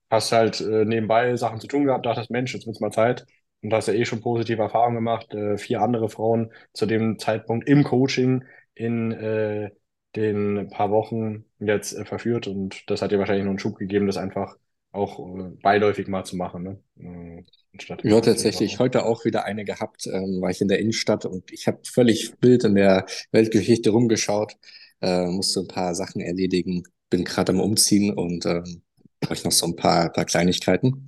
hast 0.10 0.34
halt 0.34 0.60
äh, 0.60 0.84
nebenbei 0.84 1.36
Sachen 1.38 1.62
zu 1.62 1.68
tun 1.68 1.86
gehabt, 1.86 2.06
dachtest, 2.06 2.30
Mensch, 2.30 2.54
jetzt 2.54 2.66
wird's 2.66 2.82
mal 2.82 2.92
Zeit. 2.92 3.26
Und 3.62 3.74
hast 3.74 3.88
ja 3.88 3.94
eh 3.94 4.06
schon 4.06 4.22
positive 4.22 4.62
Erfahrungen 4.62 4.96
gemacht. 4.96 5.34
Äh, 5.34 5.58
vier 5.58 5.82
andere 5.82 6.10
Frauen 6.10 6.52
zu 6.74 6.86
dem 6.86 7.18
Zeitpunkt 7.18 7.68
im 7.70 7.84
Coaching 7.86 8.44
in 8.74 9.12
äh, 9.14 9.72
den 10.16 10.70
paar 10.72 10.92
Wochen 10.92 11.46
jetzt 11.60 11.94
äh, 11.94 12.04
verführt. 12.04 12.48
Und 12.48 12.90
das 12.90 13.02
hat 13.02 13.12
dir 13.12 13.20
wahrscheinlich 13.20 13.46
noch 13.46 13.52
einen 13.52 13.60
Schub 13.60 13.78
gegeben, 13.78 14.08
das 14.08 14.18
einfach 14.18 14.56
auch 14.92 15.20
äh, 15.20 15.50
beiläufig 15.62 16.08
mal 16.08 16.24
zu 16.26 16.36
machen, 16.36 16.64
ne? 16.64 16.84
Äh, 17.00 17.44
anstatt 17.74 18.04
Ja, 18.04 18.22
tatsächlich 18.22 18.80
heute 18.80 19.06
auch 19.06 19.26
wieder 19.26 19.44
eine 19.44 19.66
gehabt, 19.66 20.08
ähm, 20.08 20.42
war 20.42 20.50
ich 20.52 20.62
in 20.62 20.70
der 20.70 20.80
Innenstadt 20.80 21.26
und 21.26 21.52
ich 21.52 21.68
habe 21.68 21.80
völlig 21.86 22.34
wild 22.42 22.64
in 22.64 22.76
der 22.76 23.06
Weltgeschichte 23.32 23.90
rumgeschaut, 23.90 24.56
äh, 25.02 25.26
musste 25.28 25.60
ein 25.62 25.68
paar 25.68 25.94
Sachen 25.96 26.22
erledigen, 26.22 26.84
bin 27.10 27.26
gerade 27.26 27.52
am 27.52 27.60
Umziehen 27.60 28.14
und 28.14 28.46
ähm, 28.46 28.84
habe 29.26 29.34
ich 29.34 29.44
noch 29.44 29.52
so 29.52 29.66
ein 29.66 29.76
paar, 29.76 30.12
paar 30.14 30.24
Kleinigkeiten. 30.26 31.08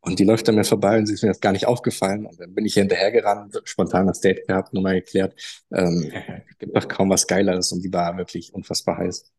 Und 0.00 0.18
die 0.18 0.24
läuft 0.24 0.48
an 0.48 0.54
mir 0.56 0.64
vorbei 0.64 0.98
und 0.98 1.06
sie 1.06 1.14
ist 1.14 1.22
mir 1.22 1.28
jetzt 1.28 1.42
gar 1.42 1.52
nicht 1.52 1.66
aufgefallen. 1.66 2.26
Und 2.26 2.40
dann 2.40 2.54
bin 2.54 2.64
ich 2.64 2.74
hier 2.74 2.82
hinterhergerannt, 2.82 3.60
spontan 3.64 4.06
das 4.06 4.20
Date 4.20 4.46
gehabt, 4.48 4.72
Nummer 4.72 4.94
geklärt. 4.94 5.34
Ähm, 5.72 6.10
gibt 6.58 6.74
doch 6.76 6.88
kaum 6.88 7.10
was 7.10 7.26
Geileres 7.26 7.70
und 7.72 7.82
die 7.84 7.92
war 7.92 8.16
wirklich 8.16 8.52
unfassbar 8.54 8.98
heiß. 8.98 9.30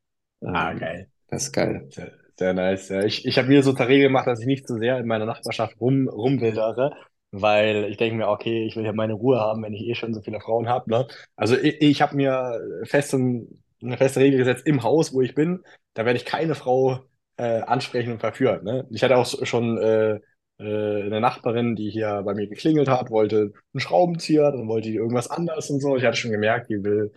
Ah, 0.53 0.73
Ähm, 0.73 0.79
geil. 0.79 1.11
das 1.27 1.43
ist 1.45 1.53
geil. 1.53 1.89
Sehr, 2.37 2.53
nice. 2.53 2.89
Ich 2.89 3.25
ich 3.25 3.37
habe 3.37 3.47
mir 3.47 3.61
so 3.63 3.73
zur 3.73 3.87
Regel 3.87 4.07
gemacht, 4.07 4.25
dass 4.27 4.39
ich 4.39 4.47
nicht 4.47 4.67
zu 4.67 4.77
sehr 4.77 4.97
in 4.97 5.05
meiner 5.07 5.25
Nachbarschaft 5.25 5.79
rum, 5.79 6.07
rumwildere, 6.09 6.91
weil 7.31 7.85
ich 7.89 7.97
denke 7.97 8.15
mir, 8.17 8.27
okay, 8.27 8.65
ich 8.65 8.75
will 8.75 8.85
ja 8.85 8.93
meine 8.93 9.13
Ruhe 9.13 9.39
haben, 9.39 9.61
wenn 9.63 9.73
ich 9.73 9.83
eh 9.87 9.95
schon 9.95 10.13
so 10.13 10.21
viele 10.21 10.39
Frauen 10.41 10.67
habe, 10.67 10.89
ne? 10.89 11.07
Also 11.35 11.55
ich, 11.57 11.79
ich 11.81 12.01
habe 12.01 12.15
mir 12.15 12.59
fest 12.85 13.13
eine 13.13 13.97
feste 13.97 14.19
Regel 14.19 14.39
gesetzt 14.39 14.65
im 14.65 14.81
Haus, 14.83 15.13
wo 15.13 15.21
ich 15.21 15.35
bin, 15.35 15.63
da 15.93 16.05
werde 16.05 16.17
ich 16.17 16.25
keine 16.25 16.55
Frau 16.55 17.01
äh, 17.37 17.61
ansprechen 17.61 18.11
und 18.13 18.19
verführen, 18.19 18.63
ne? 18.63 18.87
Ich 18.89 19.03
hatte 19.03 19.17
auch 19.17 19.25
schon 19.45 19.77
äh, 19.77 20.15
äh, 20.59 21.03
eine 21.03 21.21
Nachbarin, 21.21 21.75
die 21.75 21.89
hier 21.91 22.23
bei 22.23 22.33
mir 22.33 22.47
geklingelt 22.47 22.87
hat, 22.89 23.11
wollte 23.11 23.53
einen 23.73 23.79
Schraubenzieher, 23.79 24.51
dann 24.51 24.67
wollte 24.67 24.89
die 24.89 24.95
irgendwas 24.95 25.29
anderes 25.29 25.69
und 25.69 25.81
so. 25.81 25.95
Ich 25.97 26.03
hatte 26.03 26.17
schon 26.17 26.31
gemerkt, 26.31 26.69
die 26.69 26.83
will 26.83 27.11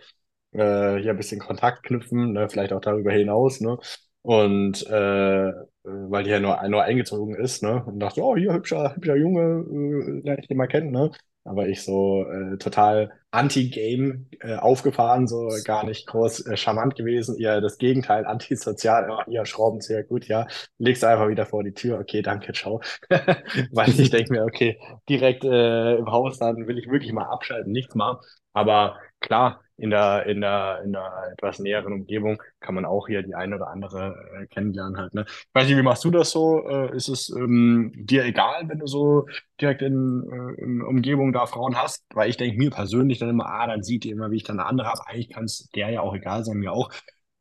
äh, 0.53 0.97
hier 1.01 1.11
ein 1.13 1.17
bisschen 1.17 1.41
Kontakt 1.41 1.85
knüpfen, 1.85 2.33
ne, 2.33 2.49
vielleicht 2.49 2.73
auch 2.73 2.81
darüber 2.81 3.13
hinaus, 3.13 3.61
ne? 3.61 3.79
Und 4.27 4.85
äh, 4.89 5.53
weil 5.85 6.25
die 6.25 6.31
ja 6.31 6.41
nur, 6.41 6.61
nur 6.69 6.83
eingezogen 6.83 7.37
ist, 7.37 7.63
ne? 7.63 7.85
Und 7.87 8.01
dachte, 8.01 8.23
oh, 8.23 8.37
hier 8.37 8.53
hübscher, 8.53 8.95
hübscher 8.97 9.15
Junge, 9.17 9.65
äh, 9.71 10.21
lerne 10.25 10.41
ich 10.41 10.49
den 10.49 10.57
mal 10.57 10.67
kennen, 10.67 10.91
ne? 10.91 11.13
Aber 11.45 11.69
ich 11.69 11.85
so 11.85 12.25
äh, 12.29 12.57
total 12.59 13.13
anti-Game 13.31 14.27
äh, 14.41 14.57
aufgefahren, 14.57 15.29
so 15.29 15.49
gar 15.65 15.85
nicht 15.87 16.09
groß 16.09 16.45
äh, 16.47 16.57
charmant 16.57 16.97
gewesen, 16.97 17.39
eher 17.39 17.61
das 17.61 17.79
Gegenteil, 17.79 18.27
antisozial, 18.27 19.07
ja, 19.09 19.25
ja, 19.29 19.45
Schraubenzieher, 19.47 20.03
gut, 20.03 20.27
ja, 20.27 20.49
legst 20.79 21.05
einfach 21.05 21.29
wieder 21.29 21.47
vor 21.47 21.63
die 21.63 21.73
Tür, 21.73 22.01
okay, 22.01 22.21
danke, 22.23 22.53
ciao. 22.53 22.81
Weil 23.71 23.91
ich 24.01 24.11
denke 24.11 24.33
mir, 24.33 24.43
okay, 24.45 24.81
direkt 25.09 25.45
äh, 25.45 25.95
im 25.97 26.11
Haus, 26.11 26.39
dann 26.39 26.67
will 26.67 26.79
ich 26.79 26.91
wirklich 26.91 27.13
mal 27.13 27.27
abschalten, 27.27 27.71
nichts 27.71 27.95
machen. 27.95 28.19
Aber 28.53 28.99
klar, 29.27 29.61
in 29.77 29.91
der, 29.91 30.25
in 30.27 30.41
der, 30.41 30.81
in 30.85 30.93
der 30.93 31.33
etwas 31.33 31.59
näheren 31.59 31.93
Umgebung 31.93 32.43
kann 32.61 32.75
man 32.75 32.87
auch 32.87 33.09
hier 33.09 33.23
die 33.23 33.35
eine 33.35 33.57
oder 33.57 33.69
andere 33.69 34.15
äh, 34.41 34.47
kennenlernen 34.47 34.97
halt, 34.97 35.13
ne? 35.15 35.25
Ich 35.29 35.49
weiß 35.53 35.67
nicht, 35.67 35.77
wie 35.77 35.83
machst 35.83 36.05
du 36.05 36.11
das 36.11 36.31
so? 36.31 36.67
Äh, 36.67 36.97
ist 36.97 37.09
es 37.09 37.29
ähm, 37.29 37.93
dir 37.95 38.25
egal, 38.25 38.69
wenn 38.69 38.79
du 38.79 38.87
so 38.87 39.27
direkt 39.61 39.83
in, 39.83 40.23
äh, 40.59 40.63
in 40.63 40.83
Umgebung 40.83 41.33
da 41.33 41.47
Frauen 41.47 41.77
hast? 41.77 42.05
Weil 42.15 42.31
ich 42.31 42.39
denke 42.39 42.57
mir 42.59 42.71
persönlich 42.71 43.19
dann 43.19 43.29
immer, 43.29 43.47
ah, 43.47 43.67
dann 43.67 43.83
sieht 43.83 44.05
die 44.05 44.11
immer, 44.11 44.31
wie 44.31 44.37
ich 44.37 44.45
dann 44.45 44.59
eine 44.59 44.69
andere 44.69 44.89
habe. 44.89 45.07
Eigentlich 45.07 45.31
kann 45.31 45.45
es 45.45 45.69
der 45.75 45.91
ja 45.91 46.01
auch 46.01 46.15
egal 46.15 46.45
sein, 46.45 46.57
mir 46.57 46.73
auch. 46.73 46.91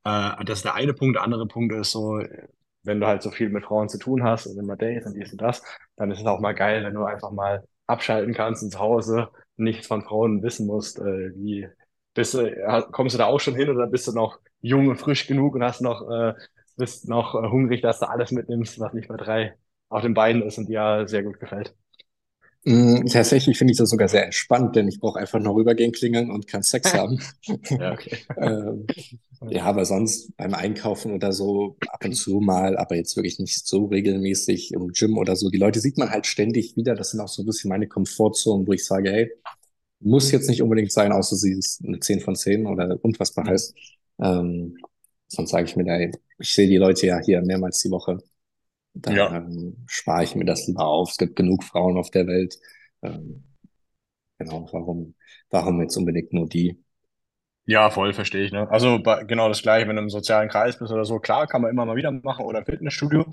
Äh, 0.04 0.44
das 0.46 0.60
ist 0.60 0.66
der 0.66 0.76
eine 0.76 0.94
Punkt. 0.94 1.16
Der 1.16 1.24
andere 1.24 1.48
Punkt 1.48 1.74
ist 1.74 1.92
so, 1.92 2.22
wenn 2.84 3.00
du 3.00 3.08
halt 3.08 3.22
so 3.24 3.32
viel 3.32 3.50
mit 3.50 3.66
Frauen 3.66 3.90
zu 3.90 3.98
tun 3.98 4.24
hast 4.24 4.46
und 4.48 4.58
immer 4.58 4.76
Dates 4.76 5.06
und 5.06 5.14
dies 5.16 5.32
und 5.32 5.42
das, 5.42 5.64
dann 5.96 6.12
ist 6.12 6.20
es 6.20 6.26
auch 6.26 6.40
mal 6.40 6.54
geil, 6.54 6.84
wenn 6.84 6.94
du 6.94 7.04
einfach 7.06 7.32
mal 7.32 7.64
abschalten 7.88 8.34
kannst 8.34 8.64
und 8.64 8.72
zu 8.72 8.80
Hause 8.80 9.30
nichts 9.58 9.88
von 9.88 10.04
Frauen 10.04 10.44
wissen 10.44 10.68
musst, 10.68 11.00
äh, 11.00 11.32
wie 11.36 11.68
bist 12.14 12.34
du, 12.34 12.50
ja, 12.50 12.82
kommst 12.82 13.14
du 13.16 13.18
da 13.20 13.26
auch 13.26 13.40
schon 13.40 13.56
hin 13.56 13.70
oder 13.70 13.88
bist 13.88 14.08
du 14.08 14.14
noch 14.14 14.40
jung 14.62 14.88
und 14.88 14.98
frisch 14.98 15.28
genug 15.28 15.56
und 15.56 15.64
hast 15.64 15.82
noch, 15.82 16.10
äh, 16.10 16.34
bist 16.78 17.08
noch 17.10 17.36
äh, 17.36 17.48
hungrig, 17.50 17.82
dass 17.82 18.00
du 18.00 18.10
alles 18.10 18.32
mitnimmst, 18.32 18.80
was 18.80 18.94
nicht 18.94 19.08
bei 19.10 19.18
drei 19.18 19.58
auf 19.90 20.02
den 20.02 20.14
Beinen 20.14 20.42
ist 20.44 20.58
und 20.58 20.68
dir 20.70 21.08
sehr 21.08 21.24
gut 21.24 21.40
gefällt? 21.40 21.76
Mm, 22.66 23.06
Tatsächlich 23.08 23.58
finde 23.58 23.72
ich 23.74 23.78
das 23.78 23.90
sogar 23.90 24.08
sehr 24.08 24.26
entspannt, 24.26 24.76
denn 24.76 24.88
ich 24.88 25.00
brauche 25.00 25.20
einfach 25.20 25.40
nur 25.40 25.56
rübergehen, 25.56 25.92
klingeln 25.92 26.32
und 26.32 26.48
kann 26.48 26.64
Sex 26.64 26.94
haben. 26.96 27.20
Ja, 27.78 27.94
okay. 27.94 28.18
Ähm, 28.38 28.88
ja, 29.50 29.66
aber 29.66 29.86
sonst 29.86 30.36
beim 30.38 30.54
Einkaufen 30.56 31.14
oder 31.14 31.32
so 31.34 31.78
ab 31.90 32.04
und 32.06 32.14
zu 32.16 32.40
mal, 32.40 32.78
aber 32.78 32.96
jetzt 32.96 33.16
wirklich 33.18 33.40
nicht 33.40 33.68
so 33.68 33.86
regelmäßig 33.86 34.74
im 34.74 34.90
Gym 34.94 35.18
oder 35.18 35.36
so. 35.36 35.50
Die 35.50 35.58
Leute 35.60 35.80
sieht 35.80 35.98
man 35.98 36.10
halt 36.10 36.26
ständig 36.26 36.76
wieder. 36.78 36.96
Das 36.96 37.12
sind 37.12 37.20
auch 37.20 37.28
so 37.28 37.44
ein 37.44 37.46
bisschen 37.46 37.70
meine 37.70 37.88
Komfortzonen, 37.88 38.66
wo 38.68 38.74
ich 38.74 38.86
sage, 38.86 39.12
hey, 39.12 39.32
muss 40.02 40.32
jetzt 40.32 40.50
nicht 40.50 40.62
unbedingt 40.62 40.92
sein, 40.92 41.12
außer 41.12 41.36
sie 41.36 41.54
ist 41.54 41.84
eine 41.86 42.00
10 42.00 42.22
von 42.22 42.36
10 42.36 42.68
oder 42.68 43.00
unfassbar 43.04 43.48
heiß. 43.48 43.74
Ähm, 44.22 44.78
sonst 45.28 45.52
sage 45.52 45.66
ich 45.66 45.76
mir, 45.76 45.88
ey, 45.88 46.12
ich 46.40 46.54
sehe 46.54 46.68
die 46.68 46.78
Leute 46.78 47.08
ja 47.08 47.20
hier 47.20 47.42
mehrmals 47.42 47.80
die 47.82 47.92
Woche. 47.92 48.20
Da 48.96 49.12
Ja. 49.14 49.38
ähm, 49.38 49.84
spare 49.88 50.24
ich 50.24 50.36
mir 50.36 50.46
das 50.46 50.68
lieber 50.68 50.86
auf. 50.88 51.10
Es 51.12 51.18
gibt 51.18 51.36
genug 51.36 51.64
Frauen 51.64 51.98
auf 51.98 52.12
der 52.12 52.28
Welt. 52.28 52.56
Ähm, 53.04 53.44
genau, 54.40 54.68
warum, 54.72 55.16
warum 55.50 55.82
jetzt 55.82 55.98
unbedingt 55.98 56.34
nur 56.34 56.48
die? 56.48 56.84
Ja, 57.68 57.90
voll, 57.90 58.14
verstehe 58.14 58.46
ich, 58.46 58.52
ne? 58.52 58.70
Also 58.70 59.00
bei, 59.02 59.24
genau 59.24 59.48
das 59.48 59.62
Gleiche, 59.64 59.88
wenn 59.88 59.96
du 59.96 60.04
im 60.04 60.10
sozialen 60.10 60.50
Kreis 60.50 60.78
bist 60.78 60.92
oder 60.92 61.04
so, 61.04 61.20
klar, 61.20 61.48
kann 61.48 61.62
man 61.62 61.72
immer 61.72 61.86
mal 61.86 61.96
wieder 61.96 62.12
machen 62.12 62.46
oder 62.46 62.60
im 62.60 62.66
Fitnessstudio, 62.66 63.26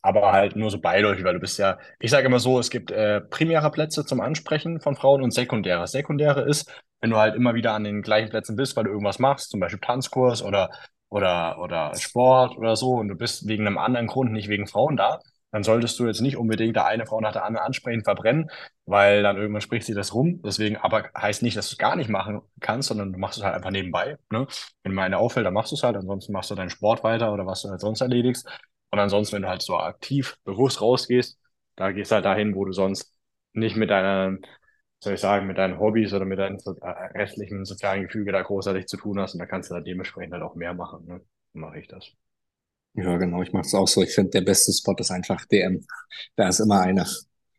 aber 0.00 0.32
halt 0.32 0.54
nur 0.54 0.70
so 0.70 0.80
beiläufig, 0.80 1.24
weil 1.24 1.34
du 1.34 1.40
bist 1.40 1.58
ja, 1.58 1.78
ich 1.98 2.10
sage 2.10 2.26
immer 2.26 2.38
so, 2.38 2.60
es 2.60 2.70
gibt 2.70 2.92
äh, 2.92 3.20
primäre 3.20 3.70
Plätze 3.72 4.06
zum 4.06 4.20
Ansprechen 4.20 4.80
von 4.80 4.94
Frauen 4.94 5.22
und 5.22 5.32
sekundäre. 5.34 5.88
Sekundäre 5.88 6.42
ist, 6.42 6.70
wenn 7.00 7.10
du 7.10 7.16
halt 7.16 7.34
immer 7.34 7.54
wieder 7.54 7.72
an 7.74 7.82
den 7.84 8.02
gleichen 8.02 8.30
Plätzen 8.30 8.54
bist, 8.54 8.76
weil 8.76 8.84
du 8.84 8.90
irgendwas 8.90 9.18
machst, 9.18 9.50
zum 9.50 9.58
Beispiel 9.58 9.80
Tanzkurs 9.80 10.42
oder, 10.42 10.70
oder, 11.10 11.58
oder 11.60 11.94
Sport 11.96 12.56
oder 12.56 12.76
so 12.76 12.94
und 12.94 13.08
du 13.08 13.14
bist 13.16 13.46
wegen 13.48 13.66
einem 13.66 13.78
anderen 13.78 14.06
Grund, 14.06 14.32
nicht 14.32 14.48
wegen 14.48 14.66
Frauen 14.66 14.96
da, 14.96 15.20
dann 15.52 15.64
solltest 15.64 15.98
du 15.98 16.06
jetzt 16.06 16.20
nicht 16.20 16.36
unbedingt 16.36 16.76
da 16.76 16.86
eine 16.86 17.06
Frau 17.06 17.20
nach 17.20 17.32
der 17.32 17.44
anderen 17.44 17.66
ansprechen, 17.66 18.04
verbrennen, 18.04 18.50
weil 18.86 19.22
dann 19.22 19.36
irgendwann 19.36 19.60
spricht 19.60 19.86
sie 19.86 19.94
das 19.94 20.14
rum. 20.14 20.40
Deswegen 20.42 20.76
aber 20.76 21.10
heißt 21.16 21.42
nicht, 21.42 21.56
dass 21.56 21.68
du 21.68 21.74
es 21.74 21.78
gar 21.78 21.96
nicht 21.96 22.08
machen 22.08 22.40
kannst, 22.60 22.88
sondern 22.88 23.12
du 23.12 23.18
machst 23.18 23.38
es 23.38 23.44
halt 23.44 23.54
einfach 23.56 23.70
nebenbei. 23.70 24.16
Ne? 24.30 24.46
Wenn 24.84 24.94
mal 24.94 25.04
eine 25.04 25.18
auffällt, 25.18 25.46
dann 25.46 25.54
machst 25.54 25.72
du 25.72 25.76
es 25.76 25.82
halt, 25.82 25.96
ansonsten 25.96 26.32
machst 26.32 26.50
du 26.50 26.54
deinen 26.54 26.70
Sport 26.70 27.02
weiter 27.04 27.32
oder 27.32 27.46
was 27.46 27.62
du 27.62 27.68
halt 27.70 27.80
sonst 27.80 28.00
erledigst. 28.00 28.46
Und 28.90 28.98
ansonsten, 29.00 29.36
wenn 29.36 29.42
du 29.42 29.48
halt 29.48 29.62
so 29.62 29.76
aktiv, 29.78 30.36
bewusst 30.44 30.80
rausgehst, 30.80 31.38
da 31.76 31.92
gehst 31.92 32.10
du 32.10 32.16
halt 32.16 32.24
dahin, 32.24 32.54
wo 32.54 32.64
du 32.64 32.72
sonst 32.72 33.12
nicht 33.52 33.76
mit 33.76 33.90
deiner, 33.90 34.36
soll 35.00 35.14
ich 35.14 35.20
sagen, 35.20 35.46
mit 35.46 35.58
deinen 35.58 35.78
Hobbys 35.78 36.12
oder 36.12 36.24
mit 36.26 36.38
deinem 36.38 36.58
so, 36.58 36.76
äh, 36.80 36.88
restlichen 37.18 37.64
sozialen 37.64 38.02
Gefüge 38.04 38.32
da 38.32 38.42
großartig 38.42 38.86
zu 38.86 38.96
tun 38.96 39.18
hast. 39.20 39.34
Und 39.34 39.40
da 39.40 39.46
kannst 39.46 39.70
du 39.70 39.74
da 39.74 39.80
dementsprechend 39.80 40.32
halt 40.34 40.42
auch 40.42 40.54
mehr 40.54 40.74
machen. 40.74 41.06
Ne? 41.06 41.20
Dann 41.54 41.62
mache 41.62 41.78
ich 41.80 41.88
das. 41.88 42.12
Ja, 42.94 43.16
genau, 43.18 43.42
ich 43.42 43.52
mache 43.52 43.66
es 43.66 43.74
auch 43.74 43.86
so. 43.88 44.02
Ich 44.02 44.14
finde, 44.14 44.30
der 44.30 44.40
beste 44.42 44.72
Spot 44.72 44.94
ist 44.98 45.10
einfach 45.10 45.44
DM. 45.46 45.84
Da 46.36 46.48
ist 46.48 46.60
immer 46.60 46.80
einer. 46.80 47.06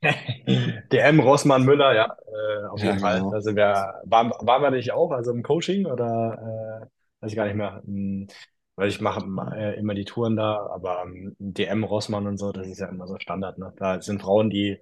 DM 0.91 1.19
Rossmann 1.19 1.63
Müller, 1.63 1.93
ja, 1.95 2.05
äh, 2.27 2.65
auf 2.67 2.81
Ja, 2.81 2.83
jeden 2.83 2.99
Fall. 2.99 3.23
genau. 3.23 3.39
Sind 3.41 3.55
wir, 3.55 4.01
waren, 4.05 4.31
waren 4.41 4.63
wir 4.63 4.71
nicht 4.71 4.91
auch, 4.91 5.11
also 5.11 5.31
im 5.31 5.43
Coaching 5.43 5.85
oder 5.85 6.81
äh, 6.81 7.23
weiß 7.23 7.31
ich 7.31 7.35
gar 7.35 7.45
nicht 7.45 7.55
mehr. 7.55 7.81
Hm, 7.85 8.27
weil 8.75 8.87
ich 8.89 8.99
mache 9.01 9.23
äh, 9.55 9.77
immer 9.79 9.93
die 9.93 10.05
Touren 10.05 10.35
da, 10.35 10.65
aber 10.73 11.03
ähm, 11.05 11.35
DM 11.39 11.83
Rossmann 11.83 12.25
und 12.27 12.37
so, 12.37 12.51
das 12.51 12.67
ist 12.67 12.79
ja 12.79 12.87
immer 12.87 13.05
so 13.07 13.17
Standard, 13.19 13.57
ne? 13.59 13.73
Da 13.77 14.01
sind 14.01 14.21
Frauen, 14.21 14.49
die 14.49 14.79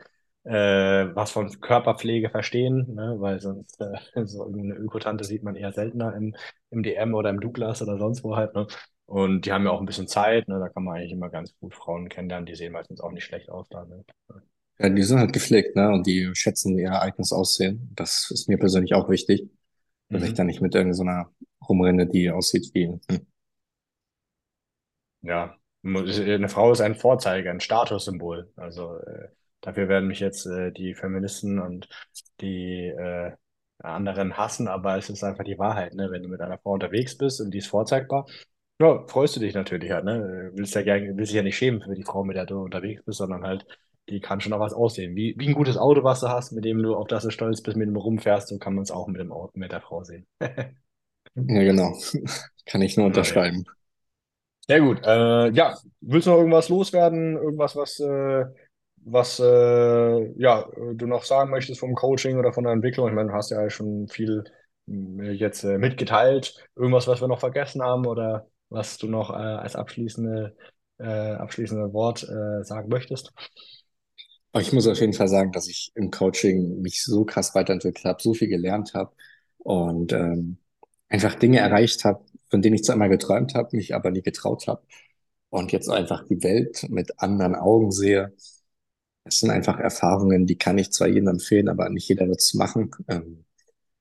äh, 0.49 1.15
was 1.15 1.31
von 1.31 1.49
Körperpflege 1.61 2.29
verstehen, 2.29 2.95
ne? 2.95 3.15
Weil 3.19 3.39
sonst 3.41 3.79
äh, 3.81 3.97
so 4.25 4.45
eine 4.45 4.75
Ökotante 4.75 5.23
sieht 5.23 5.43
man 5.43 5.55
eher 5.55 5.73
seltener 5.73 6.15
im, 6.15 6.35
im 6.71 6.83
DM 6.83 7.13
oder 7.15 7.29
im 7.31 7.39
Douglas 7.41 7.81
oder 7.81 7.97
sonst 7.99 8.23
wo 8.23 8.35
halt, 8.35 8.55
ne? 8.55 8.67
Und 9.05 9.45
die 9.45 9.51
haben 9.53 9.65
ja 9.65 9.71
auch 9.71 9.79
ein 9.81 9.85
bisschen 9.87 10.07
Zeit, 10.07 10.47
ne? 10.47 10.59
Da 10.59 10.69
kann 10.69 10.83
man 10.83 10.97
eigentlich 10.97 11.11
immer 11.13 11.29
ganz 11.29 11.55
gut 11.59 11.75
Frauen 11.75 12.09
kennenlernen, 12.09 12.45
die 12.47 12.55
sehen 12.55 12.73
meistens 12.73 13.01
auch 13.01 13.11
nicht 13.11 13.25
schlecht 13.25 13.49
aus 13.49 13.69
da, 13.69 13.85
ne? 13.85 14.03
Ja, 14.79 14.89
die 14.89 15.03
sind 15.03 15.19
halt 15.19 15.33
gepflegt, 15.33 15.75
ne? 15.75 15.89
Und 15.91 16.07
die 16.07 16.29
schätzen 16.33 16.77
ihr 16.77 17.01
eigenes 17.01 17.33
Aussehen. 17.33 17.91
Das 17.95 18.29
ist 18.31 18.47
mir 18.47 18.57
persönlich 18.57 18.93
auch 18.93 19.09
wichtig, 19.09 19.49
dass 20.11 20.23
ich 20.23 20.33
da 20.33 20.43
Mhm. 20.43 20.45
nicht 20.45 20.61
mit 20.61 20.75
irgendeiner 20.75 21.31
rumrenne, 21.69 22.07
die 22.07 22.31
aussieht 22.31 22.71
wie, 22.73 22.87
hm. 23.09 23.27
Ja, 25.21 25.55
eine 25.83 26.49
Frau 26.49 26.71
ist 26.71 26.81
ein 26.81 26.95
Vorzeige, 26.95 27.49
ein 27.51 27.59
Statussymbol. 27.59 28.51
Also 28.55 28.97
äh, 28.99 29.29
dafür 29.61 29.87
werden 29.87 30.07
mich 30.07 30.19
jetzt 30.19 30.45
äh, 30.45 30.71
die 30.71 30.93
Feministen 30.95 31.59
und 31.59 31.89
die 32.41 32.87
äh, 32.87 33.31
anderen 33.79 34.37
hassen, 34.37 34.67
aber 34.67 34.97
es 34.97 35.09
ist 35.09 35.23
einfach 35.23 35.43
die 35.43 35.57
Wahrheit, 35.59 35.93
ne? 35.93 36.11
Wenn 36.11 36.23
du 36.23 36.29
mit 36.29 36.41
einer 36.41 36.57
Frau 36.59 36.73
unterwegs 36.73 37.17
bist 37.17 37.41
und 37.41 37.51
die 37.51 37.59
ist 37.59 37.67
vorzeigbar, 37.67 38.27
ja, 38.81 39.05
freust 39.07 39.35
du 39.35 39.39
dich 39.39 39.53
natürlich 39.53 39.91
halt, 39.91 40.05
ne? 40.05 40.51
Willst 40.53 40.75
ja 40.75 40.81
gerne, 40.81 41.15
willst 41.15 41.31
dich 41.31 41.37
ja 41.37 41.43
nicht 41.43 41.57
schämen 41.57 41.81
für 41.81 41.95
die 41.95 42.03
Frau, 42.03 42.23
mit 42.23 42.35
der 42.35 42.45
du 42.45 42.61
unterwegs 42.61 43.03
bist, 43.03 43.17
sondern 43.19 43.43
halt, 43.43 43.65
die 44.09 44.19
kann 44.21 44.41
schon 44.41 44.53
auch 44.53 44.59
was 44.59 44.73
aussehen. 44.73 45.15
Wie, 45.15 45.35
wie 45.37 45.47
ein 45.47 45.53
gutes 45.53 45.77
Auto, 45.77 46.03
was 46.03 46.21
du 46.21 46.29
hast, 46.29 46.51
mit 46.51 46.65
dem 46.65 46.81
du 46.81 46.95
auf 46.95 47.07
das 47.07 47.23
du 47.23 47.29
stolz 47.29 47.61
bist, 47.61 47.77
mit 47.77 47.87
dem 47.87 47.93
du 47.93 47.99
rumfährst, 47.99 48.47
so 48.49 48.57
kann 48.57 48.75
man 48.75 48.83
es 48.83 48.91
auch 48.91 49.07
mit 49.07 49.21
dem 49.21 49.31
Auto, 49.31 49.51
mit 49.55 49.71
der 49.71 49.81
Frau 49.81 50.03
sehen. 50.03 50.25
Ja, 51.35 51.63
genau. 51.63 51.95
Kann 52.65 52.81
ich 52.81 52.97
nur 52.97 53.05
ja. 53.05 53.07
unterschreiben. 53.07 53.63
Sehr 54.67 54.81
gut. 54.81 55.01
Äh, 55.03 55.51
ja, 55.51 55.77
willst 56.01 56.27
du 56.27 56.31
noch 56.31 56.37
irgendwas 56.37 56.69
loswerden? 56.69 57.35
Irgendwas, 57.35 57.75
was, 57.75 57.99
äh, 57.99 58.45
was 59.05 59.39
äh, 59.39 60.41
ja, 60.41 60.69
du 60.93 61.05
noch 61.07 61.23
sagen 61.23 61.51
möchtest 61.51 61.79
vom 61.79 61.95
Coaching 61.95 62.37
oder 62.37 62.53
von 62.53 62.63
der 62.63 62.73
Entwicklung? 62.73 63.07
Ich 63.07 63.13
meine, 63.15 63.29
du 63.29 63.35
hast 63.35 63.51
ja 63.51 63.69
schon 63.69 64.07
viel 64.07 64.43
äh, 64.87 65.31
jetzt 65.31 65.63
äh, 65.63 65.77
mitgeteilt. 65.77 66.55
Irgendwas, 66.75 67.07
was 67.07 67.21
wir 67.21 67.27
noch 67.27 67.39
vergessen 67.39 67.81
haben 67.81 68.05
oder 68.05 68.47
was 68.69 68.97
du 68.97 69.07
noch 69.07 69.31
äh, 69.31 69.33
als 69.33 69.75
abschließende, 69.75 70.55
äh, 70.99 71.03
abschließende 71.03 71.93
Wort 71.93 72.23
äh, 72.23 72.63
sagen 72.63 72.89
möchtest? 72.89 73.33
Ich 74.57 74.73
muss 74.73 74.87
auf 74.87 74.99
jeden 74.99 75.13
Fall 75.13 75.27
sagen, 75.27 75.51
dass 75.51 75.67
ich 75.67 75.91
im 75.95 76.09
Coaching 76.09 76.81
mich 76.81 77.03
so 77.03 77.23
krass 77.23 77.53
weiterentwickelt 77.53 78.05
habe, 78.05 78.21
so 78.21 78.33
viel 78.33 78.47
gelernt 78.47 78.93
habe 78.95 79.11
und 79.59 80.11
ähm, 80.11 80.57
einfach 81.07 81.35
Dinge 81.35 81.59
erreicht 81.59 82.03
habe, 82.03 82.23
von 82.49 82.61
denen 82.61 82.75
ich 82.75 82.83
zwar 82.83 82.95
immer 82.95 83.09
geträumt 83.09 83.53
habe, 83.53 83.75
mich 83.75 83.93
aber 83.93 84.09
nie 84.11 84.21
getraut 84.21 84.67
habe. 84.67 84.81
Und 85.49 85.71
jetzt 85.71 85.89
einfach 85.89 86.25
die 86.27 86.43
Welt 86.43 86.85
mit 86.89 87.19
anderen 87.19 87.55
Augen 87.55 87.91
sehe. 87.91 88.33
Es 89.29 89.39
sind 89.41 89.51
einfach 89.51 89.79
Erfahrungen, 89.79 90.47
die 90.47 90.57
kann 90.57 90.77
ich 90.77 90.91
zwar 90.91 91.07
jedem 91.07 91.27
empfehlen, 91.29 91.69
aber 91.69 91.89
nicht 91.89 92.07
jeder 92.09 92.27
wird 92.27 92.39
es 92.39 92.53
machen. 92.53 92.91
Ähm, 93.07 93.45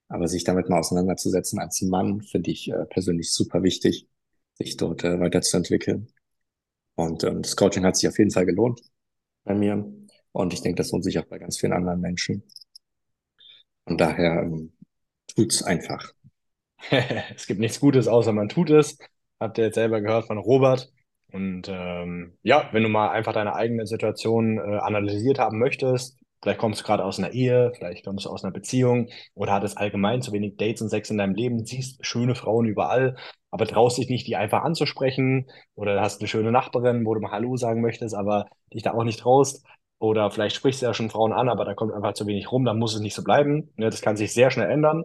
aber 0.08 0.26
sich 0.28 0.44
damit 0.44 0.68
mal 0.68 0.78
auseinanderzusetzen 0.78 1.58
als 1.58 1.82
Mann, 1.82 2.23
finde 2.23 2.50
ich 2.50 2.70
äh, 2.70 2.87
persönlich 2.87 3.32
super 3.32 3.62
wichtig, 3.62 4.08
sich 4.54 4.76
dort 4.76 5.04
äh, 5.04 5.20
weiterzuentwickeln. 5.20 6.08
Und 6.94 7.25
ähm, 7.25 7.42
das 7.42 7.56
Coaching 7.56 7.85
hat 7.85 7.97
sich 7.97 8.08
auf 8.08 8.18
jeden 8.18 8.30
Fall 8.30 8.47
gelohnt 8.47 8.80
bei 9.44 9.54
mir. 9.54 9.92
Und 10.32 10.52
ich 10.54 10.62
denke, 10.62 10.82
das 10.82 10.92
lohnt 10.92 11.04
sich 11.04 11.18
auch 11.18 11.26
bei 11.26 11.38
ganz 11.38 11.58
vielen 11.58 11.73
anderen 11.73 12.00
Menschen. 12.00 12.42
Von 13.87 13.99
daher 13.99 14.42
ähm, 14.42 14.73
tut's 15.35 15.62
einfach. 15.62 16.12
Es 17.35 17.47
gibt 17.47 17.61
nichts 17.61 17.80
Gutes, 17.80 18.08
außer 18.08 18.32
man 18.32 18.49
tut 18.49 18.70
es. 18.70 18.99
Habt 19.40 19.58
ihr 19.58 19.64
jetzt 19.64 19.75
selber 19.75 20.00
gehört 20.00 20.26
von 20.26 20.38
Robert. 20.38 20.92
Und 21.32 21.68
ähm, 21.68 22.38
ja, 22.42 22.68
wenn 22.73 22.82
du 22.82 22.88
mal 22.88 23.11
einfach 23.11 23.32
deine 23.32 23.54
eigene 23.54 23.87
Situation 23.87 24.58
äh, 24.58 24.78
analysiert 24.78 25.38
haben 25.38 25.58
möchtest, 25.58 26.18
vielleicht 26.42 26.58
kommst 26.61 26.80
du 26.80 26.85
gerade 26.85 27.04
aus 27.04 27.18
einer 27.18 27.32
Ehe, 27.32 27.73
vielleicht 27.76 28.04
kommst 28.04 28.25
du 28.25 28.30
aus 28.30 28.44
einer 28.44 28.52
Beziehung 28.52 29.08
oder 29.35 29.52
hattest 29.52 29.76
allgemein 29.76 30.23
zu 30.23 30.32
wenig 30.32 30.56
Dates 30.56 30.80
und 30.80 30.88
Sex 30.88 31.11
in 31.11 31.18
deinem 31.18 31.35
Leben, 31.35 31.64
siehst 31.64 32.04
schöne 32.04 32.35
Frauen 32.35 32.66
überall, 32.66 33.16
aber 33.50 33.66
traust 33.66 33.99
dich 33.99 34.08
nicht, 34.08 34.26
die 34.26 34.37
einfach 34.37 34.62
anzusprechen 34.62 35.50
oder 35.75 36.00
hast 36.00 36.20
eine 36.20 36.28
schöne 36.28 36.52
Nachbarin, 36.52 37.04
wo 37.04 37.14
du 37.14 37.20
mal 37.20 37.32
Hallo 37.32 37.56
sagen 37.56 37.82
möchtest, 37.82 38.14
aber 38.14 38.47
dich 38.73 38.82
da 38.82 38.92
auch 38.94 39.04
nicht 39.04 39.20
traust. 39.20 39.66
Oder 40.00 40.30
vielleicht 40.30 40.54
sprichst 40.54 40.80
du 40.80 40.87
ja 40.87 40.94
schon 40.94 41.11
Frauen 41.11 41.32
an, 41.32 41.49
aber 41.49 41.64
da 41.64 41.75
kommt 41.75 41.92
einfach 41.92 42.12
zu 42.12 42.25
wenig 42.26 42.52
rum, 42.52 42.64
dann 42.64 42.78
muss 42.78 42.94
es 42.94 43.00
nicht 43.00 43.14
so 43.14 43.25
bleiben. 43.25 43.73
Ne, 43.76 43.90
das 43.90 44.00
kann 44.00 44.16
sich 44.16 44.32
sehr 44.32 44.50
schnell 44.50 44.70
ändern 44.70 45.02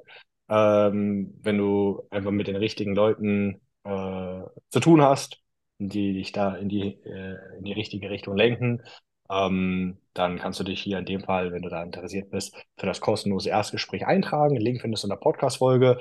ähm, 0.50 1.34
wenn 1.42 1.58
du 1.58 2.04
einfach 2.10 2.32
mit 2.32 2.48
den 2.48 2.56
richtigen 2.56 2.96
Leuten 2.96 3.62
äh, 3.84 4.42
zu 4.70 4.80
tun 4.80 5.02
hast, 5.02 5.42
die 5.80 6.14
dich 6.14 6.32
da 6.32 6.56
in 6.56 6.70
die, 6.70 7.00
äh, 7.06 7.58
in 7.58 7.64
die 7.64 7.74
richtige 7.74 8.10
Richtung 8.10 8.36
lenken, 8.36 8.82
ähm, 9.30 9.98
dann 10.14 10.38
kannst 10.38 10.60
du 10.60 10.64
dich 10.64 10.82
hier 10.82 11.00
in 11.00 11.06
dem 11.06 11.24
Fall, 11.24 11.52
wenn 11.52 11.62
du 11.62 11.70
da 11.70 11.82
interessiert 11.84 12.30
bist, 12.30 12.56
für 12.78 12.86
das 12.86 13.02
kostenlose 13.02 13.50
Erstgespräch 13.50 14.06
eintragen. 14.06 14.56
Den 14.56 14.64
Link 14.64 14.82
findest 14.82 15.04
du 15.04 15.08
in 15.08 15.12
der 15.12 15.18
Podcast-Folge. 15.18 15.98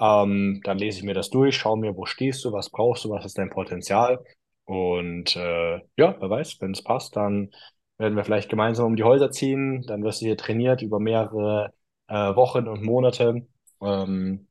Ähm, 0.00 0.60
dann 0.64 0.78
lese 0.78 0.98
ich 0.98 1.04
mir 1.04 1.14
das 1.14 1.30
durch, 1.30 1.56
schaue 1.56 1.78
mir, 1.78 1.96
wo 1.96 2.04
stehst 2.04 2.44
du, 2.44 2.52
was 2.52 2.70
brauchst 2.70 3.04
du, 3.04 3.10
was 3.10 3.24
ist 3.24 3.38
dein 3.38 3.50
Potenzial. 3.50 4.18
Und 4.64 5.36
äh, 5.36 5.76
ja, 5.96 6.16
wer 6.20 6.30
weiß, 6.30 6.60
wenn 6.60 6.72
es 6.72 6.82
passt, 6.82 7.16
dann 7.16 7.50
werden 7.98 8.16
wir 8.16 8.24
vielleicht 8.24 8.48
gemeinsam 8.50 8.86
um 8.86 8.96
die 8.96 9.04
Häuser 9.04 9.30
ziehen. 9.30 9.82
Dann 9.86 10.02
wirst 10.02 10.20
du 10.20 10.26
hier 10.26 10.36
trainiert 10.36 10.82
über 10.82 10.98
mehrere 11.00 11.72
äh, 12.08 12.34
Wochen 12.34 12.68
und 12.68 12.82
Monate. 12.82 13.46
Ähm, 13.80 14.48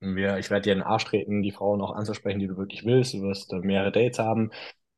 wir, 0.00 0.38
ich 0.38 0.50
werde 0.50 0.62
dir 0.64 0.72
in 0.72 0.78
den 0.78 0.86
Arsch 0.86 1.04
treten, 1.04 1.42
die 1.42 1.52
Frauen 1.52 1.80
auch 1.80 1.92
anzusprechen, 1.94 2.38
die 2.40 2.46
du 2.46 2.56
wirklich 2.56 2.84
willst. 2.84 3.14
Du 3.14 3.22
wirst 3.22 3.52
äh, 3.52 3.58
mehrere 3.58 3.92
Dates 3.92 4.18
haben, 4.18 4.50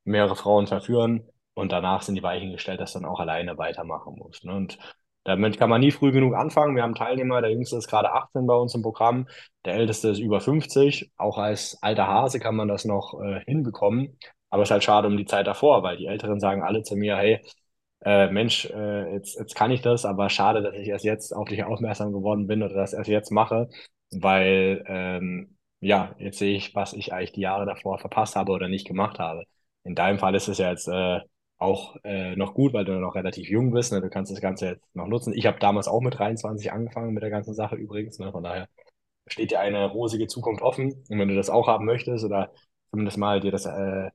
mehrere 0.05 0.37
Frauen 0.37 0.67
verführen 0.67 1.27
und 1.55 1.73
danach 1.73 2.03
sind 2.03 2.15
die 2.17 2.23
Weichen 2.23 2.53
gestellt, 2.53 2.81
dass 2.81 2.93
du 2.93 3.01
dann 3.01 3.09
auch 3.09 3.21
alleine 3.21 3.59
weitermachen 3.59 4.15
musst. 4.17 4.45
Ne? 4.45 4.55
Und 4.55 4.79
damit 5.25 5.59
kann 5.59 5.71
man 5.71 5.81
nie 5.81 5.91
früh 5.91 6.13
genug 6.13 6.35
anfangen. 6.35 6.77
Wir 6.77 6.83
haben 6.83 6.95
Teilnehmer, 6.95 7.43
der 7.43 7.51
Jüngste 7.51 7.77
ist 7.77 7.89
gerade 7.89 8.13
18 8.13 8.47
bei 8.47 8.55
uns 8.55 8.75
im 8.75 8.83
Programm, 8.83 9.29
der 9.65 9.75
Älteste 9.75 10.09
ist 10.09 10.19
über 10.19 10.41
50. 10.41 11.13
Auch 11.17 11.39
als 11.39 11.79
alter 11.83 12.07
Hase 12.07 12.41
kann 12.41 12.57
man 12.57 12.69
das 12.69 12.85
noch 12.85 13.21
äh, 13.23 13.41
hinbekommen. 13.45 14.19
Aber 14.49 14.63
es 14.63 14.69
ist 14.69 14.73
halt 14.73 14.85
schade 14.85 15.09
um 15.09 15.17
die 15.17 15.27
Zeit 15.27 15.47
davor, 15.47 15.83
weil 15.83 15.97
die 15.97 16.07
Älteren 16.07 16.41
sagen 16.41 16.63
alle 16.63 16.83
zu 16.83 16.97
mir, 16.97 17.17
hey, 17.17 17.41
äh, 18.05 18.31
Mensch, 18.31 18.67
äh, 18.67 19.13
jetzt, 19.15 19.39
jetzt 19.39 19.55
kann 19.55 19.71
ich 19.71 19.83
das, 19.83 20.05
aber 20.05 20.31
schade, 20.31 20.63
dass 20.63 20.75
ich 20.75 20.89
erst 20.89 21.05
jetzt 21.05 21.33
auf 21.33 21.49
dich 21.49 21.63
aufmerksam 21.65 22.13
geworden 22.13 22.47
bin 22.47 22.63
oder 22.63 22.75
das 22.75 22.93
erst 22.95 23.09
jetzt 23.09 23.31
mache, 23.31 23.69
weil 24.11 24.85
ähm, 24.87 25.57
ja, 25.81 26.15
jetzt 26.19 26.39
sehe 26.39 26.57
ich, 26.57 26.75
was 26.75 26.93
ich 26.93 27.13
eigentlich 27.13 27.33
die 27.33 27.41
Jahre 27.41 27.67
davor 27.67 27.99
verpasst 27.99 28.37
habe 28.37 28.53
oder 28.53 28.69
nicht 28.69 28.87
gemacht 28.87 29.19
habe. 29.19 29.45
In 29.85 29.95
deinem 29.95 30.19
Fall 30.19 30.35
ist 30.35 30.49
es 30.49 30.59
ja 30.59 30.71
jetzt 30.71 30.89
äh, 30.89 31.21
auch 31.59 31.97
äh, 32.05 32.37
noch 32.37 32.55
gut, 32.55 32.73
weil 32.73 32.85
du 32.85 32.93
noch 33.01 33.15
relativ 33.15 33.49
jung 33.49 33.71
bist. 33.73 33.93
Ne? 33.93 34.01
Du 34.01 34.11
kannst 34.11 34.33
das 34.33 34.41
Ganze 34.41 34.67
jetzt 34.67 34.95
noch 34.95 35.07
nutzen. 35.07 35.35
Ich 35.35 35.47
habe 35.47 35.59
damals 35.59 35.89
auch 35.89 36.01
mit 36.01 36.19
23 36.19 36.73
angefangen 36.73 37.15
mit 37.15 37.23
der 37.23 37.31
ganzen 37.31 37.55
Sache 37.55 37.77
übrigens. 37.77 38.19
Ne? 38.19 38.33
Von 38.33 38.43
daher 38.43 38.69
steht 39.27 39.51
dir 39.53 39.61
eine 39.61 39.87
rosige 39.87 40.27
Zukunft 40.27 40.63
offen. 40.63 41.05
Und 41.09 41.19
wenn 41.19 41.29
du 41.29 41.37
das 41.37 41.51
auch 41.51 41.69
haben 41.69 41.85
möchtest 41.87 42.25
oder 42.25 42.53
zumindest 42.91 43.19
mal 43.19 43.41
dir 43.41 43.53
das 43.53 43.67
äh, 43.67 44.11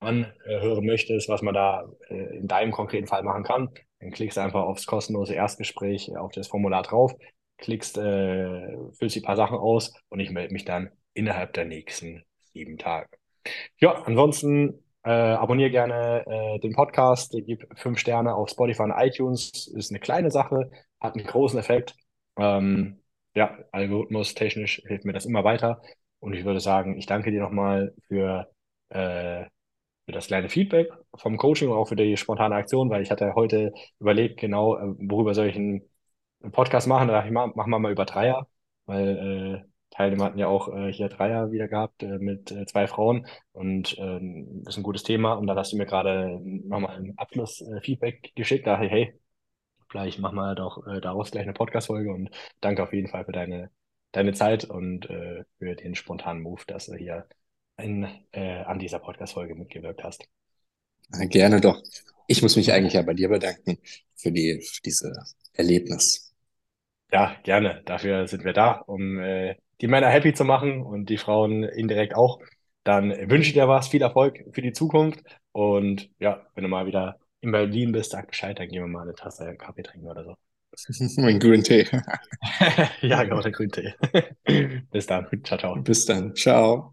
anhören 0.00 0.86
möchtest, 0.86 1.28
was 1.28 1.42
man 1.42 1.54
da 1.54 1.88
äh, 2.08 2.38
in 2.38 2.48
deinem 2.48 2.72
konkreten 2.72 3.06
Fall 3.06 3.22
machen 3.22 3.44
kann, 3.44 3.70
dann 4.00 4.10
klickst 4.10 4.36
du 4.36 4.42
einfach 4.42 4.62
aufs 4.62 4.86
kostenlose 4.86 5.34
Erstgespräch, 5.34 6.16
auf 6.16 6.32
das 6.32 6.48
Formular 6.48 6.82
drauf, 6.82 7.14
klickst, 7.58 7.98
äh, 7.98 8.76
füllst 8.92 9.16
die 9.16 9.20
paar 9.20 9.36
Sachen 9.36 9.58
aus 9.58 9.92
und 10.08 10.20
ich 10.20 10.30
melde 10.30 10.52
mich 10.52 10.64
dann 10.64 10.90
innerhalb 11.14 11.52
der 11.52 11.64
nächsten 11.64 12.24
sieben 12.52 12.78
Tage. 12.78 13.08
Ja, 13.78 14.02
ansonsten 14.04 14.82
äh, 15.04 15.10
abonniere 15.10 15.70
gerne 15.70 16.24
äh, 16.26 16.58
den 16.60 16.74
Podcast, 16.74 17.32
gib 17.46 17.66
fünf 17.78 17.98
Sterne 17.98 18.34
auf 18.34 18.50
Spotify 18.50 18.82
und 18.82 18.94
iTunes. 18.96 19.68
Ist 19.68 19.90
eine 19.90 20.00
kleine 20.00 20.30
Sache, 20.30 20.70
hat 21.00 21.14
einen 21.14 21.26
großen 21.26 21.58
Effekt. 21.58 21.94
Ähm, 22.36 23.00
ja, 23.34 23.58
Algorithmus 23.72 24.34
technisch 24.34 24.82
hilft 24.86 25.04
mir 25.04 25.12
das 25.12 25.26
immer 25.26 25.44
weiter. 25.44 25.80
Und 26.20 26.34
ich 26.34 26.44
würde 26.44 26.60
sagen, 26.60 26.96
ich 26.98 27.06
danke 27.06 27.30
dir 27.30 27.40
nochmal 27.40 27.94
für, 28.08 28.50
äh, 28.90 29.44
für 30.06 30.12
das 30.12 30.26
kleine 30.26 30.48
Feedback 30.48 30.90
vom 31.16 31.36
Coaching 31.36 31.68
und 31.68 31.76
auch 31.76 31.88
für 31.88 31.96
die 31.96 32.16
spontane 32.16 32.54
Aktion, 32.54 32.90
weil 32.90 33.02
ich 33.02 33.10
hatte 33.10 33.34
heute 33.34 33.72
überlegt, 34.00 34.40
genau, 34.40 34.76
äh, 34.76 34.94
worüber 34.98 35.34
soll 35.34 35.46
ich 35.48 35.56
einen 35.56 35.82
Podcast 36.52 36.86
machen. 36.86 37.08
Da 37.08 37.14
dachte 37.14 37.28
ich, 37.28 37.34
machen 37.34 37.70
wir 37.70 37.78
mal 37.78 37.92
über 37.92 38.04
Dreier, 38.04 38.48
weil 38.86 39.64
äh, 39.64 39.68
Teilnehmer 39.90 40.26
hatten 40.26 40.38
ja 40.38 40.48
auch 40.48 40.68
äh, 40.74 40.92
hier 40.92 41.08
Dreier 41.08 41.50
wieder 41.50 41.68
gehabt 41.68 42.02
äh, 42.02 42.18
mit 42.18 42.50
äh, 42.52 42.66
zwei 42.66 42.86
Frauen 42.86 43.26
und 43.52 43.96
ähm, 43.98 44.62
das 44.64 44.74
ist 44.74 44.78
ein 44.78 44.82
gutes 44.82 45.02
Thema. 45.02 45.32
Und 45.34 45.46
dann 45.46 45.58
hast 45.58 45.72
du 45.72 45.76
mir 45.76 45.86
gerade 45.86 46.40
nochmal 46.42 46.96
ein 46.96 47.14
Abschlussfeedback 47.16 48.32
geschickt. 48.34 48.66
Da 48.66 48.72
dachte 48.72 48.86
ich, 48.86 48.92
hey, 48.92 49.14
vielleicht 49.88 50.18
machen 50.18 50.36
wir 50.36 50.54
doch 50.54 50.86
äh, 50.86 51.00
daraus 51.00 51.30
gleich 51.30 51.44
eine 51.44 51.54
Podcast-Folge 51.54 52.12
und 52.12 52.30
danke 52.60 52.82
auf 52.82 52.92
jeden 52.92 53.08
Fall 53.08 53.24
für 53.24 53.32
deine, 53.32 53.70
deine 54.12 54.34
Zeit 54.34 54.64
und 54.64 55.08
äh, 55.10 55.44
für 55.58 55.74
den 55.74 55.94
spontanen 55.94 56.42
Move, 56.42 56.62
dass 56.66 56.86
du 56.86 56.94
hier 56.94 57.26
in, 57.78 58.06
äh, 58.32 58.62
an 58.62 58.78
dieser 58.78 58.98
Podcast-Folge 58.98 59.54
mitgewirkt 59.54 60.04
hast. 60.04 60.28
Gerne 61.10 61.60
doch. 61.60 61.82
Ich 62.26 62.42
muss 62.42 62.56
mich 62.56 62.72
eigentlich 62.72 62.92
ja 62.92 63.02
bei 63.02 63.14
dir 63.14 63.30
bedanken 63.30 63.78
für, 64.14 64.30
die, 64.30 64.60
für 64.60 64.82
diese 64.82 65.14
Erlebnis. 65.54 66.27
Ja, 67.12 67.36
gerne. 67.42 67.82
Dafür 67.86 68.26
sind 68.28 68.44
wir 68.44 68.52
da, 68.52 68.72
um 68.86 69.18
äh, 69.18 69.56
die 69.80 69.88
Männer 69.88 70.08
happy 70.08 70.34
zu 70.34 70.44
machen 70.44 70.82
und 70.82 71.08
die 71.08 71.16
Frauen 71.18 71.62
indirekt 71.64 72.14
auch. 72.14 72.38
Dann 72.84 73.10
wünsche 73.30 73.48
ich 73.48 73.54
dir 73.54 73.68
was, 73.68 73.88
viel 73.88 74.02
Erfolg 74.02 74.44
für 74.52 74.62
die 74.62 74.72
Zukunft. 74.72 75.20
Und 75.52 76.10
ja, 76.18 76.46
wenn 76.54 76.64
du 76.64 76.68
mal 76.68 76.86
wieder 76.86 77.18
in 77.40 77.52
Berlin 77.52 77.92
bist, 77.92 78.10
sag 78.12 78.28
Bescheid, 78.28 78.58
dann 78.58 78.68
gehen 78.68 78.82
wir 78.82 78.88
mal 78.88 79.02
eine 79.02 79.14
Tasse 79.14 79.56
Kaffee 79.56 79.82
trinken 79.82 80.08
oder 80.08 80.24
so. 80.24 80.34
Mein 81.16 81.38
grünen 81.40 81.64
Tee. 81.64 81.86
ja, 83.02 83.22
genau, 83.24 83.40
der 83.40 83.52
grünen 83.52 83.72
Tee. 83.72 83.94
Bis 84.90 85.06
dann. 85.06 85.26
Ciao, 85.44 85.58
ciao. 85.58 85.76
Bis 85.76 86.04
dann. 86.04 86.34
Ciao. 86.34 86.92